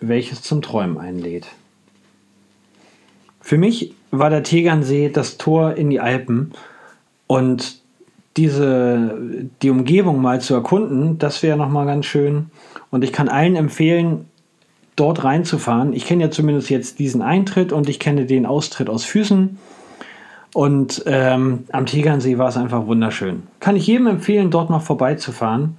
welches 0.00 0.42
zum 0.42 0.62
Träumen 0.62 0.98
einlädt. 0.98 1.46
Für 3.40 3.58
mich 3.58 3.94
war 4.12 4.30
der 4.30 4.44
Tegernsee 4.44 5.08
das 5.08 5.38
Tor 5.38 5.74
in 5.74 5.90
die 5.90 6.00
Alpen 6.00 6.52
und 7.26 7.80
diese, 8.36 9.18
die 9.60 9.70
Umgebung 9.70 10.22
mal 10.22 10.40
zu 10.40 10.54
erkunden, 10.54 11.18
das 11.18 11.42
wäre 11.42 11.58
nochmal 11.58 11.86
ganz 11.86 12.06
schön. 12.06 12.50
Und 12.90 13.04
ich 13.04 13.12
kann 13.12 13.28
allen 13.28 13.56
empfehlen, 13.56 14.26
dort 14.96 15.24
reinzufahren. 15.24 15.92
Ich 15.92 16.04
kenne 16.04 16.24
ja 16.24 16.30
zumindest 16.30 16.70
jetzt 16.70 16.98
diesen 16.98 17.22
Eintritt 17.22 17.72
und 17.72 17.88
ich 17.88 17.98
kenne 17.98 18.26
den 18.26 18.46
Austritt 18.46 18.88
aus 18.88 19.04
Füßen. 19.04 19.58
Und 20.54 21.02
ähm, 21.06 21.64
am 21.72 21.86
Tegernsee 21.86 22.36
war 22.38 22.48
es 22.48 22.56
einfach 22.56 22.86
wunderschön. 22.86 23.44
Kann 23.60 23.76
ich 23.76 23.86
jedem 23.86 24.06
empfehlen, 24.06 24.50
dort 24.50 24.68
mal 24.68 24.80
vorbeizufahren 24.80 25.76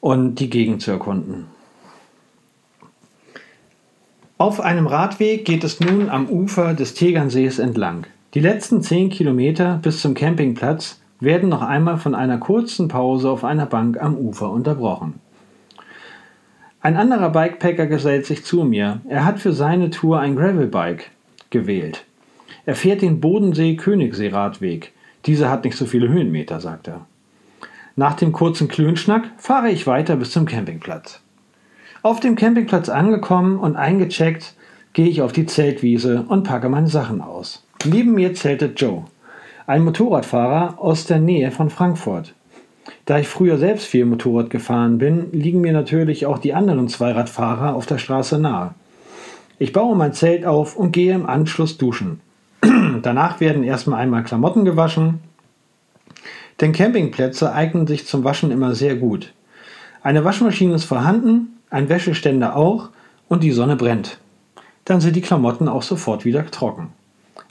und 0.00 0.36
die 0.36 0.50
Gegend 0.50 0.82
zu 0.82 0.90
erkunden. 0.90 1.46
Auf 4.36 4.60
einem 4.60 4.86
Radweg 4.86 5.44
geht 5.44 5.64
es 5.64 5.80
nun 5.80 6.10
am 6.10 6.28
Ufer 6.28 6.74
des 6.74 6.94
Tegernsees 6.94 7.58
entlang. 7.58 8.06
Die 8.34 8.40
letzten 8.40 8.82
10 8.82 9.08
Kilometer 9.08 9.78
bis 9.80 10.00
zum 10.00 10.14
Campingplatz 10.14 11.00
werden 11.20 11.48
noch 11.48 11.62
einmal 11.62 11.98
von 11.98 12.14
einer 12.14 12.38
kurzen 12.38 12.88
Pause 12.88 13.30
auf 13.30 13.44
einer 13.44 13.66
Bank 13.66 13.98
am 13.98 14.16
Ufer 14.16 14.50
unterbrochen. 14.50 15.14
Ein 16.80 16.96
anderer 16.96 17.30
Bikepacker 17.30 17.86
gesellt 17.86 18.26
sich 18.26 18.44
zu 18.44 18.64
mir. 18.64 19.00
Er 19.08 19.24
hat 19.24 19.38
für 19.38 19.52
seine 19.52 19.88
Tour 19.88 20.20
ein 20.20 20.36
Gravelbike 20.36 21.10
gewählt. 21.48 22.04
Er 22.66 22.74
fährt 22.74 23.02
den 23.02 23.20
Bodensee-Königssee-Radweg. 23.20 24.92
Dieser 25.26 25.50
hat 25.50 25.64
nicht 25.64 25.76
so 25.76 25.86
viele 25.86 26.08
Höhenmeter, 26.08 26.60
sagt 26.60 26.88
er. 26.88 27.06
Nach 27.96 28.14
dem 28.14 28.32
kurzen 28.32 28.68
Klönschnack 28.68 29.30
fahre 29.36 29.70
ich 29.70 29.86
weiter 29.86 30.16
bis 30.16 30.32
zum 30.32 30.46
Campingplatz. 30.46 31.20
Auf 32.02 32.20
dem 32.20 32.36
Campingplatz 32.36 32.88
angekommen 32.88 33.58
und 33.58 33.76
eingecheckt, 33.76 34.54
gehe 34.92 35.08
ich 35.08 35.22
auf 35.22 35.32
die 35.32 35.46
Zeltwiese 35.46 36.24
und 36.28 36.44
packe 36.44 36.68
meine 36.68 36.88
Sachen 36.88 37.20
aus. 37.20 37.64
Neben 37.84 38.14
mir 38.14 38.34
zeltet 38.34 38.80
Joe, 38.80 39.04
ein 39.66 39.84
Motorradfahrer 39.84 40.78
aus 40.78 41.06
der 41.06 41.18
Nähe 41.18 41.50
von 41.50 41.70
Frankfurt. 41.70 42.34
Da 43.06 43.18
ich 43.18 43.28
früher 43.28 43.58
selbst 43.58 43.86
viel 43.86 44.06
Motorrad 44.06 44.50
gefahren 44.50 44.98
bin, 44.98 45.30
liegen 45.32 45.60
mir 45.60 45.72
natürlich 45.72 46.26
auch 46.26 46.38
die 46.38 46.54
anderen 46.54 46.88
Zweiradfahrer 46.88 47.74
auf 47.74 47.86
der 47.86 47.98
Straße 47.98 48.38
nahe. 48.38 48.74
Ich 49.58 49.72
baue 49.72 49.96
mein 49.96 50.12
Zelt 50.12 50.44
auf 50.44 50.76
und 50.76 50.92
gehe 50.92 51.14
im 51.14 51.26
Anschluss 51.26 51.78
duschen. 51.78 52.20
Danach 53.02 53.40
werden 53.40 53.64
erstmal 53.64 54.00
einmal 54.00 54.24
Klamotten 54.24 54.64
gewaschen, 54.64 55.20
denn 56.60 56.72
Campingplätze 56.72 57.52
eignen 57.52 57.86
sich 57.86 58.06
zum 58.06 58.24
Waschen 58.24 58.50
immer 58.50 58.74
sehr 58.74 58.96
gut. 58.96 59.32
Eine 60.02 60.24
Waschmaschine 60.24 60.74
ist 60.74 60.84
vorhanden, 60.84 61.58
ein 61.70 61.88
Wäscheständer 61.88 62.56
auch 62.56 62.90
und 63.28 63.42
die 63.42 63.50
Sonne 63.50 63.76
brennt. 63.76 64.18
Dann 64.84 65.00
sind 65.00 65.16
die 65.16 65.22
Klamotten 65.22 65.68
auch 65.68 65.82
sofort 65.82 66.24
wieder 66.24 66.46
trocken. 66.50 66.88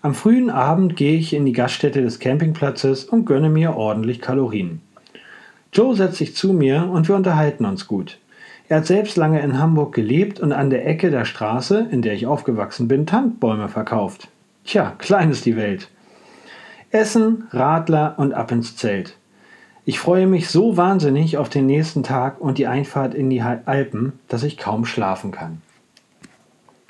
Am 0.01 0.13
frühen 0.13 0.49
Abend 0.49 0.95
gehe 0.95 1.17
ich 1.17 1.33
in 1.33 1.45
die 1.45 1.53
Gaststätte 1.53 2.01
des 2.01 2.19
Campingplatzes 2.19 3.05
und 3.05 3.25
gönne 3.25 3.49
mir 3.49 3.75
ordentlich 3.75 4.21
Kalorien. 4.21 4.81
Joe 5.73 5.95
setzt 5.95 6.17
sich 6.17 6.35
zu 6.35 6.53
mir 6.53 6.89
und 6.89 7.07
wir 7.07 7.15
unterhalten 7.15 7.65
uns 7.65 7.87
gut. 7.87 8.19
Er 8.69 8.77
hat 8.77 8.85
selbst 8.85 9.17
lange 9.17 9.41
in 9.41 9.59
Hamburg 9.59 9.93
gelebt 9.93 10.39
und 10.39 10.53
an 10.53 10.69
der 10.69 10.87
Ecke 10.87 11.09
der 11.09 11.25
Straße, 11.25 11.87
in 11.91 12.01
der 12.01 12.13
ich 12.13 12.27
aufgewachsen 12.27 12.87
bin, 12.87 13.05
Tannenbäume 13.05 13.67
verkauft. 13.67 14.29
Tja, 14.65 14.95
klein 14.97 15.31
ist 15.31 15.45
die 15.45 15.55
Welt. 15.55 15.89
Essen, 16.91 17.47
Radler 17.51 18.15
und 18.17 18.33
ab 18.33 18.51
ins 18.51 18.75
Zelt. 18.75 19.17
Ich 19.85 19.99
freue 19.99 20.27
mich 20.27 20.49
so 20.49 20.77
wahnsinnig 20.77 21.37
auf 21.37 21.49
den 21.49 21.65
nächsten 21.65 22.03
Tag 22.03 22.39
und 22.39 22.57
die 22.57 22.67
Einfahrt 22.67 23.13
in 23.13 23.29
die 23.29 23.41
Alpen, 23.41 24.19
dass 24.27 24.43
ich 24.43 24.57
kaum 24.57 24.85
schlafen 24.85 25.31
kann. 25.31 25.61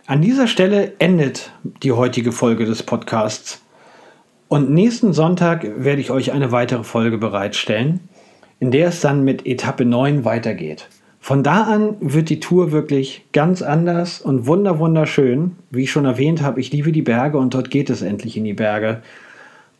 An 0.06 0.22
dieser 0.22 0.48
Stelle 0.48 0.94
endet 1.00 1.52
die 1.64 1.94
heutige 1.94 2.32
Folge 2.32 2.66
des 2.66 2.84
Podcasts. 2.84 3.62
Und 4.48 4.70
nächsten 4.70 5.14
Sonntag 5.14 5.66
werde 5.78 6.02
ich 6.02 6.12
euch 6.12 6.32
eine 6.32 6.52
weitere 6.52 6.84
Folge 6.84 7.18
bereitstellen 7.18 8.02
in 8.64 8.72
der 8.72 8.88
es 8.88 9.02
dann 9.02 9.26
mit 9.26 9.46
Etappe 9.46 9.84
9 9.84 10.24
weitergeht. 10.24 10.88
Von 11.24 11.42
da 11.42 11.64
an 11.64 11.96
wird 12.02 12.30
die 12.30 12.42
Tour 12.42 12.74
wirklich 12.74 13.24
ganz 13.32 13.62
anders 13.62 14.20
und 14.20 14.46
wunder 14.46 14.78
wunderschön. 14.78 15.52
Wie 15.72 15.84
ich 15.84 15.92
schon 15.92 16.04
erwähnt 16.04 16.42
habe, 16.42 16.60
ich 16.60 16.74
liebe 16.74 16.92
die 16.92 17.02
Berge 17.02 17.38
und 17.38 17.54
dort 17.54 17.72
geht 17.72 17.90
es 17.90 18.02
endlich 18.02 18.36
in 18.36 18.44
die 18.44 18.52
Berge. 18.52 19.02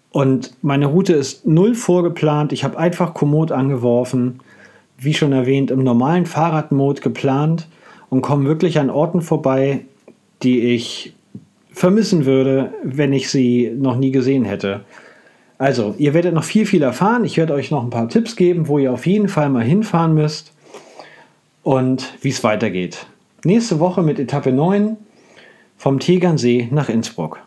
Und 0.10 0.54
meine 0.62 0.86
Route 0.86 1.12
ist 1.12 1.46
null 1.46 1.76
vorgeplant. 1.76 2.54
Ich 2.54 2.64
habe 2.64 2.78
einfach 2.78 3.14
Komoot 3.14 3.52
angeworfen, 3.52 4.40
wie 4.98 5.14
schon 5.14 5.34
erwähnt, 5.34 5.70
im 5.70 5.84
normalen 5.84 6.26
Fahrradmod 6.26 7.02
geplant 7.02 7.68
und 8.10 8.22
komme 8.22 8.48
wirklich 8.48 8.80
an 8.80 8.90
Orten 8.90 9.22
vorbei, 9.22 9.82
die 10.44 10.62
ich 10.74 11.14
vermissen 11.74 12.24
würde, 12.24 12.74
wenn 12.86 13.12
ich 13.12 13.30
sie 13.30 13.70
noch 13.78 13.98
nie 13.98 14.12
gesehen 14.12 14.46
hätte. 14.46 14.86
Also, 15.58 15.94
ihr 15.98 16.14
werdet 16.14 16.36
noch 16.36 16.46
viel, 16.46 16.66
viel 16.66 16.84
erfahren. 16.84 17.26
Ich 17.26 17.36
werde 17.36 17.54
euch 17.54 17.70
noch 17.70 17.84
ein 17.84 17.90
paar 17.90 18.08
Tipps 18.08 18.38
geben, 18.38 18.70
wo 18.70 18.80
ihr 18.80 18.94
auf 18.94 19.06
jeden 19.06 19.28
Fall 19.28 19.50
mal 19.50 19.62
hinfahren 19.62 20.14
müsst 20.14 20.53
und 21.64 22.14
wie 22.22 22.30
es 22.30 22.44
weitergeht. 22.44 23.08
Nächste 23.44 23.80
Woche 23.80 24.04
mit 24.04 24.20
Etappe 24.20 24.52
9 24.52 24.98
vom 25.78 26.00
Tegernsee 26.00 26.70
nach 26.72 26.90
Innsbruck. 26.90 27.40